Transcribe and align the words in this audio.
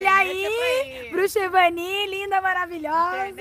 Olha 0.00 0.12
aí, 0.14 1.10
Bruxa 1.10 1.40
Evani, 1.40 2.06
linda, 2.06 2.40
maravilhosa. 2.40 3.16
É 3.16 3.32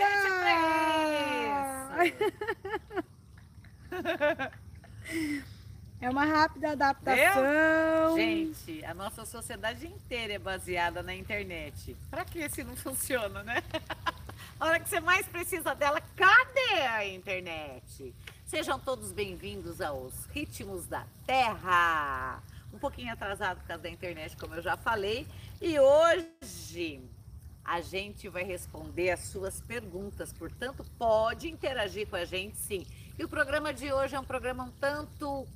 É 6.02 6.10
uma 6.10 6.26
rápida 6.26 6.72
adaptação. 6.72 8.16
Gente, 8.16 8.84
a 8.84 8.96
nossa 8.96 9.24
sociedade 9.24 9.86
inteira 9.86 10.34
é 10.34 10.40
baseada 10.40 11.04
na 11.04 11.14
internet. 11.14 11.96
Pra 12.10 12.26
que 12.26 12.50
se 12.50 12.64
não 12.64 12.76
funciona, 12.76 13.44
né? 13.44 13.62
A 14.60 14.66
hora 14.66 14.80
que 14.80 14.90
você 14.90 15.00
mais 15.00 15.28
precisa 15.28 15.76
dela, 15.76 16.02
cadê 16.16 16.82
a 16.82 17.06
internet? 17.06 18.16
Sejam 18.48 18.80
todos 18.80 19.12
bem-vindos 19.12 19.80
aos 19.80 20.26
Ritmos 20.32 20.88
da 20.88 21.06
Terra. 21.28 22.42
Um 22.74 22.80
pouquinho 22.80 23.14
atrasado 23.14 23.60
por 23.60 23.68
causa 23.68 23.84
da 23.84 23.90
internet, 23.90 24.36
como 24.38 24.56
eu 24.56 24.62
já 24.62 24.76
falei. 24.76 25.28
E 25.60 25.80
hoje 25.80 27.02
a 27.66 27.82
gente 27.82 28.30
vai 28.30 28.44
responder 28.44 29.10
as 29.10 29.22
suas 29.22 29.60
perguntas, 29.60 30.32
portanto, 30.32 30.86
pode 31.00 31.50
interagir 31.50 32.08
com 32.08 32.16
a 32.16 32.26
gente 32.26 32.58
sim. 32.58 32.86
E 33.18 33.24
o 33.24 33.30
programa 33.30 33.74
de 33.74 33.92
hoje 33.92 34.16
é 34.16 34.20
um 34.20 34.24
programa 34.24 34.66
um 34.66 34.72
tanto 34.72 35.48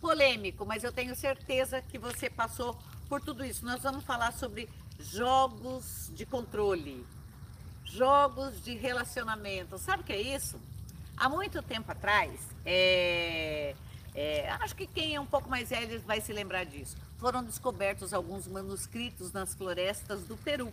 polêmico, 0.00 0.66
mas 0.66 0.82
eu 0.82 0.92
tenho 0.92 1.14
certeza 1.14 1.80
que 1.80 1.98
você 1.98 2.28
passou 2.28 2.76
por 3.08 3.20
tudo 3.20 3.44
isso. 3.44 3.64
Nós 3.64 3.80
vamos 3.80 4.02
falar 4.04 4.32
sobre 4.32 4.68
jogos 4.98 6.10
de 6.14 6.26
controle, 6.26 7.06
jogos 7.84 8.60
de 8.64 8.74
relacionamento. 8.74 9.78
Sabe 9.78 10.02
o 10.02 10.04
que 10.04 10.12
é 10.12 10.20
isso? 10.20 10.60
Há 11.16 11.28
muito 11.28 11.62
tempo 11.62 11.92
atrás, 11.92 12.40
é, 12.66 13.76
é, 14.14 14.48
acho 14.60 14.76
que 14.76 14.86
quem 14.86 15.14
é 15.14 15.20
um 15.20 15.26
pouco 15.26 15.50
mais 15.50 15.70
velho 15.70 16.00
vai 16.02 16.20
se 16.20 16.32
lembrar 16.32 16.64
disso. 16.64 16.96
Foram 17.18 17.42
descobertos 17.42 18.14
alguns 18.14 18.46
manuscritos 18.46 19.32
nas 19.32 19.54
florestas 19.54 20.22
do 20.22 20.36
Peru. 20.36 20.72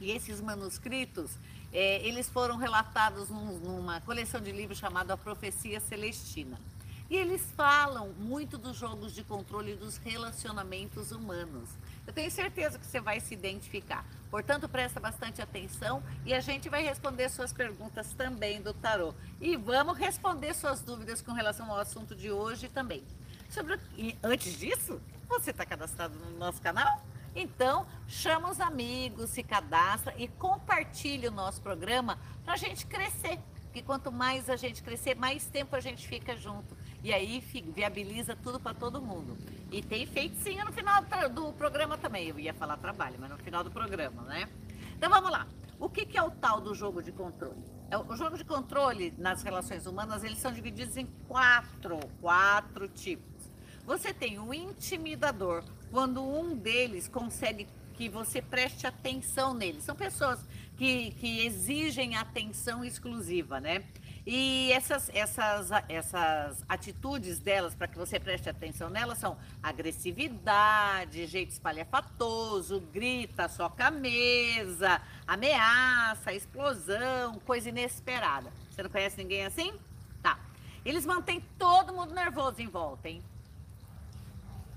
E 0.00 0.10
esses 0.10 0.40
manuscritos, 0.40 1.30
é, 1.72 2.06
eles 2.06 2.28
foram 2.28 2.56
relatados 2.56 3.28
num, 3.28 3.58
numa 3.58 4.00
coleção 4.02 4.40
de 4.40 4.52
livros 4.52 4.78
chamada 4.78 5.14
A 5.14 5.16
Profecia 5.16 5.80
Celestina. 5.80 6.58
E 7.10 7.16
eles 7.16 7.42
falam 7.56 8.10
muito 8.20 8.56
dos 8.56 8.76
jogos 8.76 9.12
de 9.12 9.24
controle 9.24 9.74
dos 9.74 9.96
relacionamentos 9.96 11.10
humanos. 11.10 11.68
Eu 12.06 12.12
tenho 12.12 12.30
certeza 12.30 12.78
que 12.78 12.86
você 12.86 13.00
vai 13.00 13.18
se 13.18 13.34
identificar. 13.34 14.06
Portanto, 14.30 14.68
presta 14.68 15.00
bastante 15.00 15.42
atenção 15.42 16.04
e 16.24 16.32
a 16.32 16.38
gente 16.38 16.68
vai 16.68 16.84
responder 16.84 17.28
suas 17.28 17.52
perguntas 17.52 18.12
também 18.12 18.62
do 18.62 18.72
tarô. 18.72 19.12
E 19.40 19.56
vamos 19.56 19.98
responder 19.98 20.54
suas 20.54 20.82
dúvidas 20.82 21.20
com 21.20 21.32
relação 21.32 21.68
ao 21.68 21.80
assunto 21.80 22.14
de 22.14 22.30
hoje 22.30 22.68
também. 22.68 23.02
Sobre... 23.48 23.80
E 23.98 24.16
antes 24.22 24.56
disso, 24.56 25.00
você 25.28 25.50
está 25.50 25.66
cadastrado 25.66 26.14
no 26.14 26.38
nosso 26.38 26.62
canal? 26.62 27.04
Então, 27.34 27.88
chama 28.06 28.50
os 28.50 28.60
amigos, 28.60 29.30
se 29.30 29.42
cadastra 29.42 30.14
e 30.16 30.28
compartilhe 30.28 31.26
o 31.26 31.32
nosso 31.32 31.60
programa 31.60 32.16
para 32.44 32.54
a 32.54 32.56
gente 32.56 32.86
crescer. 32.86 33.40
Porque 33.64 33.82
quanto 33.82 34.10
mais 34.10 34.50
a 34.50 34.56
gente 34.56 34.82
crescer, 34.82 35.14
mais 35.14 35.46
tempo 35.46 35.76
a 35.76 35.80
gente 35.80 36.06
fica 36.06 36.36
junto. 36.36 36.76
E 37.02 37.12
aí 37.12 37.42
viabiliza 37.74 38.36
tudo 38.36 38.60
para 38.60 38.74
todo 38.74 39.00
mundo. 39.00 39.36
E 39.70 39.82
tem 39.82 40.06
feitinho 40.06 40.64
no 40.64 40.72
final 40.72 41.02
do 41.32 41.52
programa 41.52 41.96
também. 41.96 42.28
Eu 42.28 42.38
ia 42.38 42.52
falar 42.52 42.76
trabalho, 42.76 43.16
mas 43.18 43.30
no 43.30 43.38
final 43.38 43.64
do 43.64 43.70
programa, 43.70 44.22
né? 44.22 44.48
Então 44.96 45.08
vamos 45.08 45.30
lá. 45.30 45.46
O 45.78 45.88
que, 45.88 46.04
que 46.04 46.18
é 46.18 46.22
o 46.22 46.30
tal 46.30 46.60
do 46.60 46.74
jogo 46.74 47.02
de 47.02 47.10
controle? 47.10 47.64
É, 47.90 47.96
o 47.96 48.14
jogo 48.14 48.36
de 48.36 48.44
controle 48.44 49.14
nas 49.16 49.42
relações 49.42 49.86
humanas, 49.86 50.22
eles 50.22 50.38
são 50.38 50.52
divididos 50.52 50.96
em 50.96 51.06
quatro, 51.26 51.98
quatro 52.20 52.86
tipos. 52.86 53.50
Você 53.86 54.12
tem 54.12 54.38
o 54.38 54.52
intimidador, 54.52 55.64
quando 55.90 56.22
um 56.22 56.54
deles 56.54 57.08
consegue 57.08 57.66
que 57.94 58.08
você 58.08 58.40
preste 58.40 58.86
atenção 58.86 59.52
nele. 59.52 59.80
São 59.80 59.96
pessoas 59.96 60.38
que, 60.76 61.10
que 61.12 61.44
exigem 61.44 62.16
atenção 62.16 62.84
exclusiva, 62.84 63.60
né? 63.60 63.84
E 64.26 64.70
essas, 64.72 65.10
essas, 65.14 65.70
essas 65.88 66.64
atitudes 66.68 67.38
delas, 67.38 67.74
para 67.74 67.88
que 67.88 67.96
você 67.96 68.20
preste 68.20 68.48
atenção 68.48 68.90
nelas, 68.90 69.18
são 69.18 69.36
agressividade, 69.62 71.26
jeito 71.26 71.50
espalhafatoso, 71.50 72.80
grita, 72.92 73.48
soca 73.48 73.86
a 73.86 73.90
mesa, 73.90 75.00
ameaça, 75.26 76.32
explosão, 76.32 77.38
coisa 77.46 77.70
inesperada. 77.70 78.52
Você 78.70 78.82
não 78.82 78.90
conhece 78.90 79.16
ninguém 79.16 79.46
assim? 79.46 79.72
Tá. 80.22 80.38
Eles 80.84 81.06
mantêm 81.06 81.40
todo 81.58 81.92
mundo 81.92 82.14
nervoso 82.14 82.60
em 82.60 82.68
volta, 82.68 83.08
hein? 83.08 83.22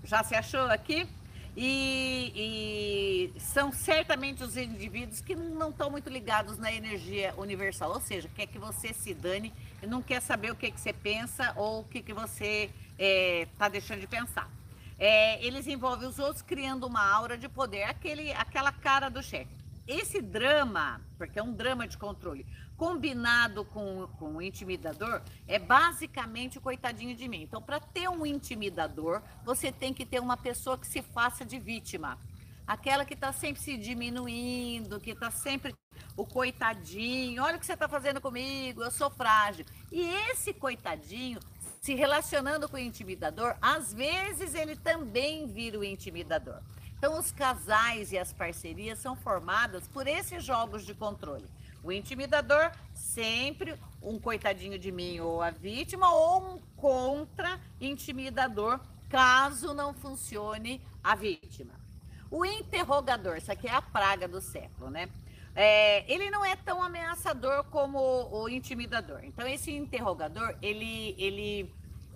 Já 0.04 0.24
se 0.24 0.36
achou 0.36 0.66
aqui? 0.68 1.08
E, 1.56 3.32
e, 3.36 3.40
são 3.40 3.72
certamente 3.72 4.44
os 4.44 4.58
indivíduos 4.58 5.22
que 5.22 5.36
não 5.36 5.70
estão 5.70 5.90
muito 5.90 6.10
ligados 6.10 6.58
na 6.58 6.74
energia 6.74 7.34
universal, 7.38 7.92
ou 7.92 8.02
seja, 8.02 8.28
quer 8.36 8.48
que 8.48 8.58
você 8.58 8.92
se 8.92 9.14
dane 9.14 9.54
e 9.82 9.86
não 9.86 10.02
quer 10.02 10.20
saber 10.20 10.52
o 10.52 10.56
que, 10.56 10.72
que 10.72 10.80
você 10.80 10.92
pensa 10.92 11.54
ou 11.56 11.82
o 11.82 11.84
que, 11.84 12.02
que 12.02 12.14
você 12.14 12.72
está 12.98 13.06
é, 13.06 13.48
tá 13.58 13.70
deixando 13.70 14.00
de 14.00 14.08
pensar. 14.08 14.50
É, 14.98 15.44
eles 15.46 15.68
envolvem 15.68 16.08
os 16.08 16.18
outros 16.18 16.42
criando 16.42 16.88
uma 16.88 17.06
aura 17.06 17.38
de 17.38 17.48
poder, 17.48 17.84
aquele, 17.84 18.32
aquela 18.34 18.72
cara 18.72 19.10
do 19.10 19.22
chefe. 19.22 19.63
Esse 19.88 20.22
drama, 20.22 21.02
porque 21.18 21.38
é 21.38 21.44
um 21.44 21.54
drama 21.54 21.88
de 21.88 21.98
controle, 21.98 22.46
combinado 22.78 23.66
com, 23.66 24.08
com 24.20 24.36
o 24.36 24.42
intimidador, 24.42 25.22
é 25.48 25.60
basicamente 25.60 26.58
o 26.58 26.62
coitadinho 26.62 27.16
de 27.16 27.28
mim. 27.28 27.44
Então, 27.44 27.62
para 27.62 27.80
ter 27.80 28.10
um 28.10 28.26
intimidador, 28.26 29.22
você 29.44 29.72
tem 29.72 29.94
que 29.94 30.06
ter 30.06 30.20
uma 30.20 30.38
pessoa 30.38 30.78
que 30.78 30.88
se 30.88 31.02
faça 31.02 31.44
de 31.44 31.60
vítima. 31.60 32.18
Aquela 32.66 33.04
que 33.04 33.14
está 33.14 33.34
sempre 33.34 33.62
se 33.62 33.78
diminuindo, 33.78 35.00
que 35.00 35.12
está 35.12 35.30
sempre 35.30 35.76
o 36.16 36.26
coitadinho, 36.26 37.44
olha 37.44 37.58
o 37.58 37.60
que 37.60 37.66
você 37.66 37.74
está 37.74 37.90
fazendo 37.90 38.22
comigo, 38.22 38.84
eu 38.84 38.92
sou 38.92 39.10
frágil. 39.10 39.66
E 39.92 40.02
esse 40.30 40.54
coitadinho, 40.54 41.40
se 41.82 41.94
relacionando 41.94 42.70
com 42.70 42.78
o 42.78 42.80
intimidador, 42.80 43.56
às 43.62 43.94
vezes 43.94 44.56
ele 44.56 44.78
também 44.78 45.46
vira 45.46 45.78
o 45.78 45.84
intimidador. 45.84 46.62
Então, 47.04 47.20
os 47.20 47.34
casais 47.34 48.14
e 48.14 48.18
as 48.18 48.32
parcerias 48.32 48.98
são 48.98 49.14
formadas 49.14 49.86
por 49.90 50.08
esses 50.08 50.42
jogos 50.42 50.86
de 50.86 50.94
controle. 50.94 51.46
O 51.84 51.92
intimidador, 51.92 52.72
sempre 52.94 53.78
um 54.02 54.18
coitadinho 54.18 54.80
de 54.80 54.90
mim 54.90 55.20
ou 55.20 55.42
a 55.42 55.50
vítima, 55.50 56.10
ou 56.10 56.54
um 56.54 56.60
contra-intimidador, 56.78 58.80
caso 59.10 59.74
não 59.74 59.94
funcione 59.94 60.80
a 61.04 61.14
vítima. 61.14 61.74
O 62.32 62.46
interrogador, 62.46 63.36
isso 63.36 63.52
aqui 63.52 63.68
é 63.68 63.74
a 63.74 63.82
praga 63.82 64.26
do 64.26 64.40
século, 64.40 64.90
né? 64.90 65.10
É, 65.54 66.10
ele 66.10 66.32
não 66.32 66.46
é 66.46 66.56
tão 66.56 66.82
ameaçador 66.82 67.66
como 67.66 68.00
o, 68.00 68.44
o 68.44 68.50
intimidador. 68.50 69.26
Então, 69.26 69.46
esse 69.46 69.74
interrogador, 69.74 70.56
ele, 70.62 71.16
ele 71.18 71.70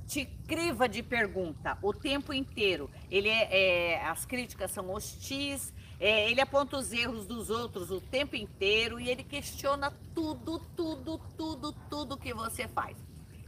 te 0.07 0.25
criva 0.47 0.87
de 0.87 1.03
pergunta 1.03 1.77
o 1.81 1.93
tempo 1.93 2.33
inteiro. 2.33 2.89
Ele 3.09 3.29
é, 3.29 3.93
é 3.93 4.01
as 4.05 4.25
críticas 4.25 4.71
são 4.71 4.89
hostis, 4.89 5.73
é, 5.99 6.29
ele 6.29 6.39
aponta 6.39 6.77
os 6.77 6.91
erros 6.91 7.25
dos 7.25 7.49
outros 7.49 7.89
o 7.89 7.99
tempo 7.99 8.35
inteiro 8.35 8.99
e 8.99 9.09
ele 9.09 9.23
questiona 9.23 9.91
tudo, 10.13 10.59
tudo, 10.75 11.19
tudo, 11.35 11.73
tudo 11.89 12.17
que 12.17 12.33
você 12.33 12.67
faz. 12.67 12.97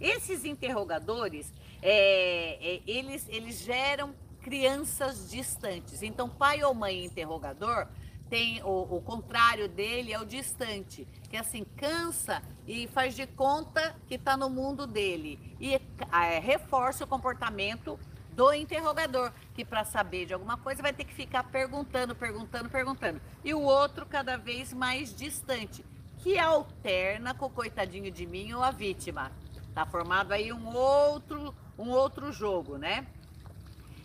Esses 0.02 0.46
interrogadores, 0.46 1.54
é, 1.82 2.58
é, 2.62 2.82
eles, 2.88 3.28
eles 3.30 3.60
geram 3.60 4.16
crianças 4.42 5.30
distantes. 5.30 6.02
Então, 6.02 6.30
pai 6.30 6.64
ou 6.64 6.74
mãe 6.74 7.06
interrogador 7.06 7.88
tem 8.30 8.62
o, 8.64 8.98
o 8.98 9.02
contrário 9.02 9.68
dele 9.68 10.14
é 10.14 10.20
o 10.20 10.26
distante, 10.26 11.08
que 11.30 11.36
assim 11.36 11.64
cansa 11.76 12.42
e 12.68 12.88
faz 12.88 13.16
de 13.16 13.26
conta 13.26 13.96
que 14.08 14.16
está 14.16 14.38
no 14.38 14.50
mundo 14.50 14.86
dele 14.86 15.40
e 15.60 15.74
é, 15.74 16.40
reforça 16.40 17.04
o 17.04 17.08
comportamento 17.08 18.00
do 18.40 18.54
interrogador, 18.54 19.34
que 19.54 19.66
para 19.66 19.84
saber 19.84 20.26
de 20.26 20.34
alguma 20.34 20.56
coisa 20.56 20.82
vai 20.82 20.94
ter 20.94 21.04
que 21.04 21.14
ficar 21.14 21.44
perguntando, 21.44 22.16
perguntando, 22.16 22.70
perguntando. 22.70 23.22
E 23.44 23.54
o 23.54 23.60
outro 23.60 24.06
cada 24.06 24.38
vez 24.38 24.72
mais 24.72 25.14
distante, 25.14 25.84
que 26.20 26.40
alterna 26.40 27.34
com 27.34 27.48
o 27.48 27.50
coitadinho 27.50 28.10
de 28.10 28.26
mim 28.26 28.54
ou 28.54 28.64
a 28.64 28.72
vítima. 28.72 29.30
Tá 29.76 29.86
formado 29.86 30.32
aí 30.32 30.54
um 30.54 30.74
outro, 30.74 31.54
um 31.78 31.90
outro 31.90 32.32
jogo, 32.32 32.78
né? 32.78 33.06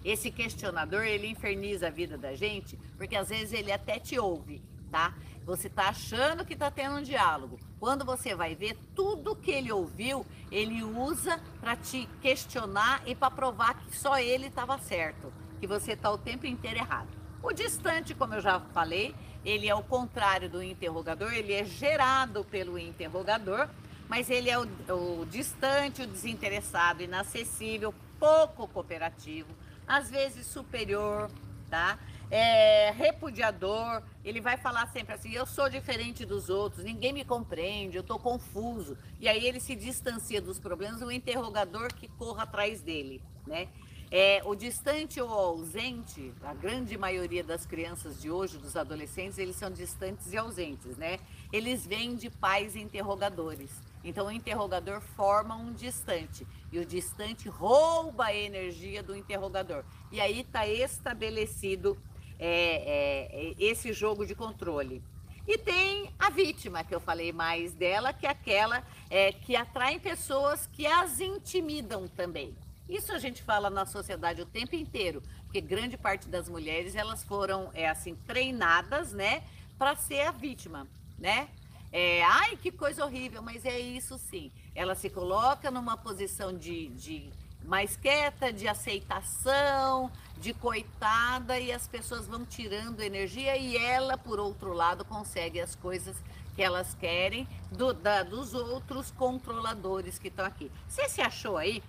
Esse 0.04 0.32
questionador, 0.32 1.04
ele 1.04 1.28
inferniza 1.28 1.86
a 1.86 1.90
vida 1.90 2.18
da 2.18 2.34
gente, 2.34 2.76
porque 2.96 3.14
às 3.14 3.28
vezes 3.28 3.52
ele 3.52 3.70
até 3.70 4.00
te 4.00 4.18
ouve, 4.18 4.60
tá? 4.90 5.14
Você 5.44 5.68
tá 5.68 5.88
achando 5.88 6.44
que 6.44 6.56
tá 6.56 6.70
tendo 6.70 6.96
um 6.96 7.02
diálogo, 7.02 7.60
quando 7.78 8.02
você 8.04 8.34
vai 8.34 8.54
ver 8.54 8.78
tudo 8.94 9.36
que 9.36 9.50
ele 9.50 9.70
ouviu, 9.70 10.24
ele 10.50 10.82
usa 10.82 11.38
para 11.60 11.76
te 11.76 12.08
questionar 12.22 13.02
e 13.06 13.14
para 13.14 13.30
provar 13.30 13.74
que 13.74 13.94
só 13.94 14.18
ele 14.18 14.46
estava 14.46 14.78
certo, 14.78 15.30
que 15.60 15.66
você 15.66 15.92
está 15.92 16.10
o 16.10 16.16
tempo 16.16 16.46
inteiro 16.46 16.78
errado. 16.78 17.08
O 17.42 17.52
distante, 17.52 18.14
como 18.14 18.34
eu 18.34 18.40
já 18.40 18.58
falei, 18.72 19.14
ele 19.44 19.68
é 19.68 19.74
o 19.74 19.82
contrário 19.82 20.48
do 20.48 20.62
interrogador, 20.62 21.30
ele 21.34 21.52
é 21.52 21.62
gerado 21.62 22.42
pelo 22.44 22.78
interrogador, 22.78 23.68
mas 24.08 24.30
ele 24.30 24.48
é 24.48 24.58
o, 24.58 24.66
o 24.88 25.26
distante, 25.26 26.00
o 26.00 26.06
desinteressado, 26.06 27.02
inacessível, 27.02 27.94
pouco 28.18 28.66
cooperativo, 28.66 29.50
às 29.86 30.10
vezes 30.10 30.46
superior, 30.46 31.30
tá? 31.74 31.98
É, 32.30 32.92
repudiador, 32.92 34.00
ele 34.24 34.40
vai 34.40 34.56
falar 34.56 34.86
sempre 34.92 35.12
assim: 35.12 35.32
eu 35.32 35.44
sou 35.44 35.68
diferente 35.68 36.24
dos 36.24 36.48
outros, 36.48 36.84
ninguém 36.84 37.12
me 37.12 37.24
compreende, 37.24 37.96
eu 37.96 38.00
estou 38.00 38.16
confuso. 38.16 38.96
E 39.18 39.28
aí 39.28 39.44
ele 39.44 39.58
se 39.58 39.74
distancia 39.74 40.40
dos 40.40 40.60
problemas, 40.60 41.02
o 41.02 41.10
interrogador 41.10 41.92
que 41.92 42.06
corra 42.06 42.44
atrás 42.44 42.80
dele, 42.80 43.20
né? 43.44 43.66
É, 44.08 44.40
o 44.44 44.54
distante 44.54 45.20
ou 45.20 45.28
ausente, 45.28 46.32
a 46.44 46.54
grande 46.54 46.96
maioria 46.96 47.42
das 47.42 47.66
crianças 47.66 48.22
de 48.22 48.30
hoje, 48.30 48.56
dos 48.58 48.76
adolescentes, 48.76 49.38
eles 49.38 49.56
são 49.56 49.68
distantes 49.68 50.32
e 50.32 50.36
ausentes, 50.36 50.96
né? 50.96 51.18
Eles 51.52 51.84
vêm 51.84 52.14
de 52.14 52.30
pais 52.30 52.76
interrogadores. 52.76 53.70
Então, 54.04 54.26
o 54.26 54.30
interrogador 54.30 55.00
forma 55.00 55.56
um 55.56 55.72
distante 55.72 56.46
e 56.70 56.78
o 56.78 56.84
distante 56.84 57.48
rouba 57.48 58.26
a 58.26 58.34
energia 58.34 59.02
do 59.02 59.16
interrogador. 59.16 59.82
E 60.12 60.20
aí 60.20 60.40
está 60.40 60.66
estabelecido 60.68 61.96
é, 62.38 63.24
é, 63.48 63.54
esse 63.58 63.92
jogo 63.92 64.26
de 64.26 64.34
controle. 64.34 65.02
E 65.46 65.58
tem 65.58 66.10
a 66.18 66.30
vítima, 66.30 66.84
que 66.84 66.94
eu 66.94 67.00
falei 67.00 67.32
mais 67.32 67.74
dela, 67.74 68.12
que 68.12 68.26
é 68.26 68.30
aquela 68.30 68.82
é, 69.10 69.32
que 69.32 69.54
atrai 69.54 69.98
pessoas 69.98 70.66
que 70.72 70.86
as 70.86 71.20
intimidam 71.20 72.08
também. 72.08 72.54
Isso 72.88 73.12
a 73.12 73.18
gente 73.18 73.42
fala 73.42 73.70
na 73.70 73.86
sociedade 73.86 74.42
o 74.42 74.46
tempo 74.46 74.74
inteiro, 74.74 75.22
porque 75.44 75.60
grande 75.60 75.96
parte 75.96 76.28
das 76.28 76.48
mulheres 76.48 76.94
elas 76.94 77.22
foram 77.24 77.70
é 77.74 77.88
assim 77.88 78.14
treinadas, 78.26 79.12
né, 79.12 79.42
para 79.78 79.96
ser 79.96 80.22
a 80.22 80.30
vítima, 80.30 80.86
né? 81.18 81.48
É, 81.96 82.24
ai, 82.24 82.56
que 82.56 82.72
coisa 82.72 83.04
horrível, 83.04 83.40
mas 83.40 83.64
é 83.64 83.78
isso 83.78 84.18
sim. 84.18 84.50
Ela 84.74 84.96
se 84.96 85.08
coloca 85.08 85.70
numa 85.70 85.96
posição 85.96 86.52
de, 86.52 86.88
de 86.88 87.30
mais 87.64 87.96
quieta, 87.96 88.52
de 88.52 88.66
aceitação, 88.66 90.10
de 90.36 90.52
coitada, 90.52 91.56
e 91.56 91.70
as 91.70 91.86
pessoas 91.86 92.26
vão 92.26 92.44
tirando 92.44 93.00
energia 93.00 93.56
e 93.56 93.76
ela, 93.76 94.18
por 94.18 94.40
outro 94.40 94.72
lado, 94.72 95.04
consegue 95.04 95.60
as 95.60 95.76
coisas 95.76 96.16
que 96.56 96.62
elas 96.64 96.94
querem 96.94 97.46
do, 97.70 97.94
da, 97.94 98.24
dos 98.24 98.54
outros 98.54 99.12
controladores 99.12 100.18
que 100.18 100.26
estão 100.26 100.44
aqui. 100.44 100.72
Você 100.88 101.08
se 101.08 101.20
achou 101.20 101.56
aí? 101.56 101.80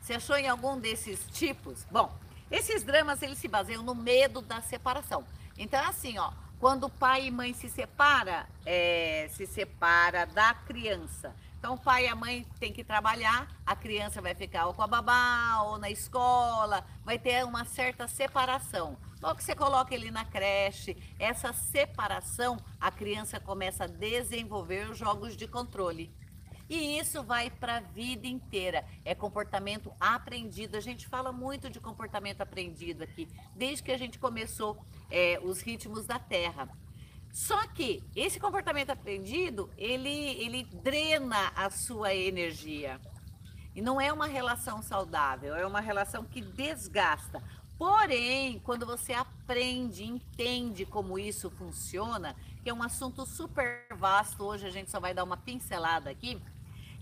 Você 0.00 0.12
achou 0.12 0.36
em 0.36 0.48
algum 0.48 0.78
desses 0.78 1.18
tipos? 1.32 1.84
Bom, 1.90 2.16
esses 2.48 2.84
dramas 2.84 3.20
eles 3.22 3.38
se 3.38 3.48
baseiam 3.48 3.82
no 3.82 3.92
medo 3.96 4.40
da 4.40 4.62
separação. 4.62 5.24
Então, 5.58 5.84
assim, 5.84 6.16
ó, 6.16 6.30
quando 6.62 6.88
pai 6.88 7.26
e 7.26 7.30
mãe 7.32 7.52
se 7.52 7.68
separa, 7.68 8.48
é, 8.64 9.26
se 9.32 9.48
separa 9.48 10.24
da 10.24 10.54
criança. 10.54 11.34
Então, 11.58 11.74
o 11.74 11.78
pai 11.78 12.04
e 12.04 12.08
a 12.08 12.14
mãe 12.14 12.46
têm 12.60 12.72
que 12.72 12.84
trabalhar, 12.84 13.48
a 13.66 13.74
criança 13.74 14.22
vai 14.22 14.32
ficar 14.32 14.68
ou 14.68 14.72
com 14.72 14.80
a 14.80 14.86
babá 14.86 15.62
ou 15.64 15.76
na 15.76 15.90
escola, 15.90 16.86
vai 17.04 17.18
ter 17.18 17.44
uma 17.44 17.64
certa 17.64 18.06
separação. 18.06 18.96
Logo 19.20 19.38
que 19.38 19.42
você 19.42 19.56
coloca 19.56 19.92
ele 19.92 20.12
na 20.12 20.24
creche, 20.24 20.96
essa 21.18 21.52
separação, 21.52 22.56
a 22.80 22.92
criança 22.92 23.40
começa 23.40 23.82
a 23.82 23.88
desenvolver 23.88 24.88
os 24.88 24.96
jogos 24.96 25.36
de 25.36 25.48
controle. 25.48 26.14
E 26.72 26.98
isso 26.98 27.22
vai 27.22 27.50
para 27.50 27.76
a 27.76 27.80
vida 27.80 28.26
inteira. 28.26 28.82
É 29.04 29.14
comportamento 29.14 29.92
aprendido. 30.00 30.74
A 30.74 30.80
gente 30.80 31.06
fala 31.06 31.30
muito 31.30 31.68
de 31.68 31.78
comportamento 31.78 32.40
aprendido 32.40 33.04
aqui, 33.04 33.28
desde 33.54 33.82
que 33.82 33.92
a 33.92 33.98
gente 33.98 34.18
começou 34.18 34.82
é, 35.10 35.38
os 35.42 35.60
ritmos 35.60 36.06
da 36.06 36.18
Terra. 36.18 36.66
Só 37.30 37.66
que 37.66 38.02
esse 38.16 38.40
comportamento 38.40 38.88
aprendido, 38.88 39.68
ele, 39.76 40.08
ele 40.08 40.64
drena 40.64 41.52
a 41.54 41.68
sua 41.68 42.14
energia. 42.14 42.98
E 43.74 43.82
não 43.82 44.00
é 44.00 44.10
uma 44.10 44.26
relação 44.26 44.80
saudável, 44.80 45.54
é 45.54 45.66
uma 45.66 45.80
relação 45.80 46.24
que 46.24 46.40
desgasta. 46.40 47.42
Porém, 47.76 48.60
quando 48.60 48.86
você 48.86 49.12
aprende, 49.12 50.04
entende 50.04 50.86
como 50.86 51.18
isso 51.18 51.50
funciona, 51.50 52.34
que 52.62 52.70
é 52.70 52.72
um 52.72 52.82
assunto 52.82 53.26
super 53.26 53.88
vasto, 53.94 54.42
hoje 54.42 54.66
a 54.66 54.70
gente 54.70 54.90
só 54.90 54.98
vai 54.98 55.12
dar 55.12 55.24
uma 55.24 55.36
pincelada 55.36 56.08
aqui, 56.08 56.40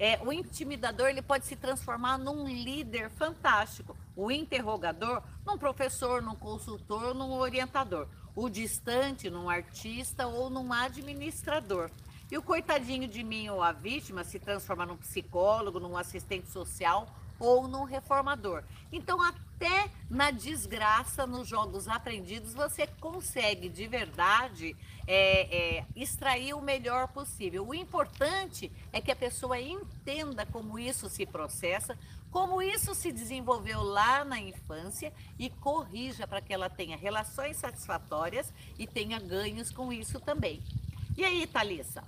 é, 0.00 0.18
o 0.24 0.32
intimidador 0.32 1.08
ele 1.10 1.20
pode 1.20 1.44
se 1.44 1.54
transformar 1.54 2.16
num 2.16 2.48
líder 2.48 3.10
fantástico. 3.10 3.94
O 4.16 4.30
interrogador, 4.30 5.22
num 5.44 5.58
professor, 5.58 6.22
num 6.22 6.34
consultor, 6.34 7.12
num 7.12 7.32
orientador. 7.32 8.08
O 8.34 8.48
distante, 8.48 9.28
num 9.28 9.50
artista 9.50 10.26
ou 10.26 10.48
num 10.48 10.72
administrador. 10.72 11.90
E 12.30 12.38
o 12.38 12.42
coitadinho 12.42 13.06
de 13.06 13.22
mim 13.22 13.50
ou 13.50 13.62
a 13.62 13.72
vítima 13.72 14.24
se 14.24 14.38
transforma 14.38 14.86
num 14.86 14.96
psicólogo, 14.96 15.78
num 15.78 15.98
assistente 15.98 16.48
social 16.48 17.06
ou 17.40 17.66
num 17.66 17.84
reformador. 17.84 18.62
Então, 18.92 19.20
até 19.22 19.90
na 20.08 20.30
desgraça, 20.30 21.26
nos 21.26 21.48
jogos 21.48 21.88
aprendidos, 21.88 22.52
você 22.52 22.86
consegue 22.86 23.68
de 23.68 23.86
verdade 23.86 24.76
é, 25.06 25.78
é, 25.78 25.86
extrair 25.96 26.54
o 26.54 26.60
melhor 26.60 27.08
possível. 27.08 27.66
O 27.66 27.74
importante 27.74 28.70
é 28.92 29.00
que 29.00 29.10
a 29.10 29.16
pessoa 29.16 29.58
entenda 29.58 30.44
como 30.46 30.78
isso 30.78 31.08
se 31.08 31.24
processa, 31.24 31.98
como 32.30 32.62
isso 32.62 32.94
se 32.94 33.10
desenvolveu 33.10 33.82
lá 33.82 34.24
na 34.24 34.38
infância 34.38 35.12
e 35.38 35.50
corrija 35.50 36.26
para 36.26 36.40
que 36.40 36.52
ela 36.52 36.68
tenha 36.68 36.96
relações 36.96 37.56
satisfatórias 37.56 38.52
e 38.78 38.86
tenha 38.86 39.18
ganhos 39.18 39.70
com 39.70 39.92
isso 39.92 40.20
também. 40.20 40.62
E 41.16 41.24
aí, 41.24 41.46
Thalissa? 41.46 42.04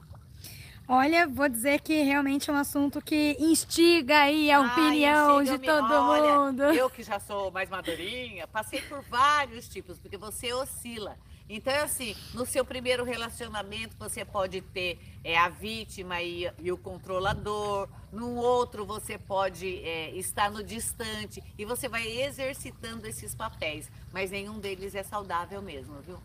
Olha, 0.89 1.27
vou 1.27 1.49
dizer 1.49 1.81
que 1.81 2.03
realmente 2.03 2.51
é 2.51 2.53
um 2.53 2.57
assunto 2.57 3.01
que 3.01 3.37
instiga 3.39 4.19
aí 4.19 4.51
a 4.51 4.61
opinião 4.61 5.43
de 5.43 5.59
todo 5.59 6.03
mundo. 6.03 6.63
Eu 6.65 6.91
que 6.91 7.03
já 7.03 7.21
sou 7.21 7.51
mais 7.51 7.71
madurinha, 7.71 8.47
passei 8.47 8.83
por 8.83 9.03
vários 9.03 9.69
tipos, 9.69 9.99
porque 9.99 10.17
você 10.17 10.53
oscila. 10.53 11.17
Então, 11.49 11.73
é 11.73 11.83
assim, 11.83 12.17
no 12.33 12.47
seu 12.47 12.65
primeiro 12.65 13.05
relacionamento, 13.05 13.97
você 13.99 14.25
pode 14.25 14.61
ter 14.61 14.99
é, 15.23 15.37
a 15.37 15.49
vítima 15.49 16.23
e, 16.23 16.51
e, 16.59 16.73
o 16.73 16.79
controlador. 16.79 17.89
No 18.11 18.37
outro, 18.37 18.87
você 18.87 19.19
pode 19.19 19.79
é, 19.85 20.11
estar 20.13 20.51
no 20.51 20.63
distante. 20.63 21.43
E 21.59 21.65
você 21.65 21.89
vai 21.89 22.07
exercitando 22.07 23.07
esses 23.07 23.35
papéis. 23.35 23.91
Mas 24.13 24.31
nenhum 24.31 24.59
deles 24.59 24.95
é 24.95 25.03
saudável 25.03 25.61
mesmo, 25.61 26.01
viu? 26.01 26.19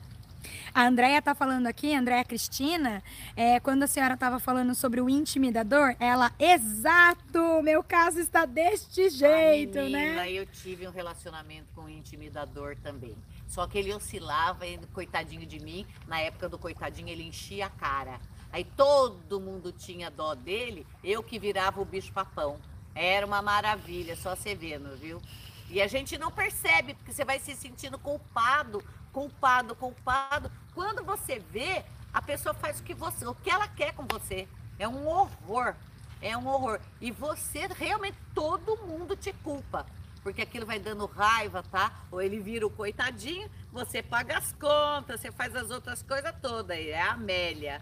A 0.73 0.85
Andréia 0.85 1.19
está 1.19 1.33
falando 1.33 1.67
aqui, 1.67 1.95
Andréia 1.95 2.23
Cristina, 2.23 3.03
é, 3.35 3.59
quando 3.59 3.83
a 3.83 3.87
senhora 3.87 4.13
estava 4.13 4.39
falando 4.39 4.75
sobre 4.75 5.01
o 5.01 5.09
intimidador, 5.09 5.95
ela, 5.99 6.31
exato, 6.39 7.61
meu 7.63 7.83
caso 7.83 8.19
está 8.19 8.45
deste 8.45 9.09
jeito, 9.09 9.77
menina, 9.79 10.15
né? 10.15 10.31
Eu 10.31 10.45
tive 10.45 10.87
um 10.87 10.91
relacionamento 10.91 11.67
com 11.73 11.81
um 11.81 11.89
intimidador 11.89 12.75
também. 12.83 13.15
Só 13.47 13.65
que 13.65 13.77
ele 13.77 13.93
oscilava, 13.93 14.65
coitadinho 14.93 15.45
de 15.45 15.59
mim, 15.59 15.85
na 16.07 16.19
época 16.19 16.49
do 16.49 16.57
coitadinho, 16.57 17.09
ele 17.09 17.23
enchia 17.23 17.67
a 17.67 17.69
cara. 17.69 18.19
Aí 18.51 18.63
todo 18.63 19.39
mundo 19.39 19.71
tinha 19.71 20.09
dó 20.09 20.35
dele, 20.35 20.85
eu 21.03 21.23
que 21.23 21.39
virava 21.39 21.81
o 21.81 21.85
bicho 21.85 22.11
papão. 22.11 22.59
Era 22.93 23.25
uma 23.25 23.41
maravilha, 23.41 24.15
só 24.15 24.35
você 24.35 24.55
vendo, 24.55 24.97
viu? 24.97 25.21
E 25.69 25.81
a 25.81 25.87
gente 25.87 26.17
não 26.17 26.31
percebe, 26.31 26.93
porque 26.93 27.13
você 27.13 27.25
vai 27.25 27.39
se 27.39 27.55
sentindo 27.55 27.97
culpado 27.97 28.83
culpado, 29.17 29.75
culpado. 29.75 30.51
Quando 30.75 31.03
você 31.03 31.39
vê, 31.39 31.83
a 32.13 32.21
pessoa 32.21 32.53
faz 32.53 32.79
o 32.79 32.83
que 32.83 32.93
você, 32.93 33.25
o 33.25 33.33
que 33.33 33.49
ela 33.49 33.67
quer 33.67 33.91
com 33.93 34.05
você. 34.05 34.47
É 34.77 34.87
um 34.87 35.07
horror. 35.07 35.73
É 36.21 36.37
um 36.37 36.47
horror. 36.47 36.79
E 37.01 37.09
você 37.09 37.65
realmente 37.65 38.15
todo 38.35 38.77
mundo 38.77 39.15
te 39.15 39.33
culpa. 39.33 39.87
Porque 40.21 40.43
aquilo 40.43 40.67
vai 40.67 40.77
dando 40.77 41.07
raiva, 41.07 41.63
tá? 41.63 41.91
Ou 42.11 42.21
ele 42.21 42.39
vira 42.39 42.67
o 42.67 42.69
coitadinho, 42.69 43.49
você 43.71 44.03
paga 44.03 44.37
as 44.37 44.51
contas, 44.53 45.19
você 45.19 45.31
faz 45.31 45.55
as 45.55 45.71
outras 45.71 46.03
coisas 46.03 46.31
todas. 46.39 46.77
É 46.77 47.01
a 47.01 47.13
Amélia. 47.13 47.81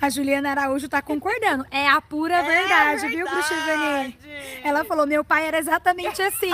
A 0.00 0.10
Juliana 0.10 0.50
Araújo 0.50 0.88
tá 0.88 1.00
concordando. 1.00 1.64
É 1.70 1.88
a 1.88 2.00
pura 2.02 2.36
é 2.36 2.42
verdade, 2.42 3.00
verdade, 3.00 3.16
viu, 3.16 3.26
Cruxivani? 3.26 4.18
Ela 4.62 4.84
falou, 4.84 5.06
meu 5.06 5.24
pai 5.24 5.46
era 5.46 5.58
exatamente 5.58 6.20
assim. 6.20 6.50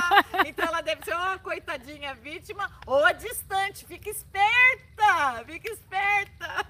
então 0.46 0.66
ela 0.66 0.80
deve 0.80 1.04
ser 1.04 1.14
uma 1.14 1.38
coitadinha 1.38 2.14
vítima 2.14 2.70
ou 2.86 3.04
a 3.04 3.12
distante. 3.12 3.84
Fica 3.84 4.08
esperta, 4.08 5.44
fica 5.46 5.70
esperta. 5.70 6.66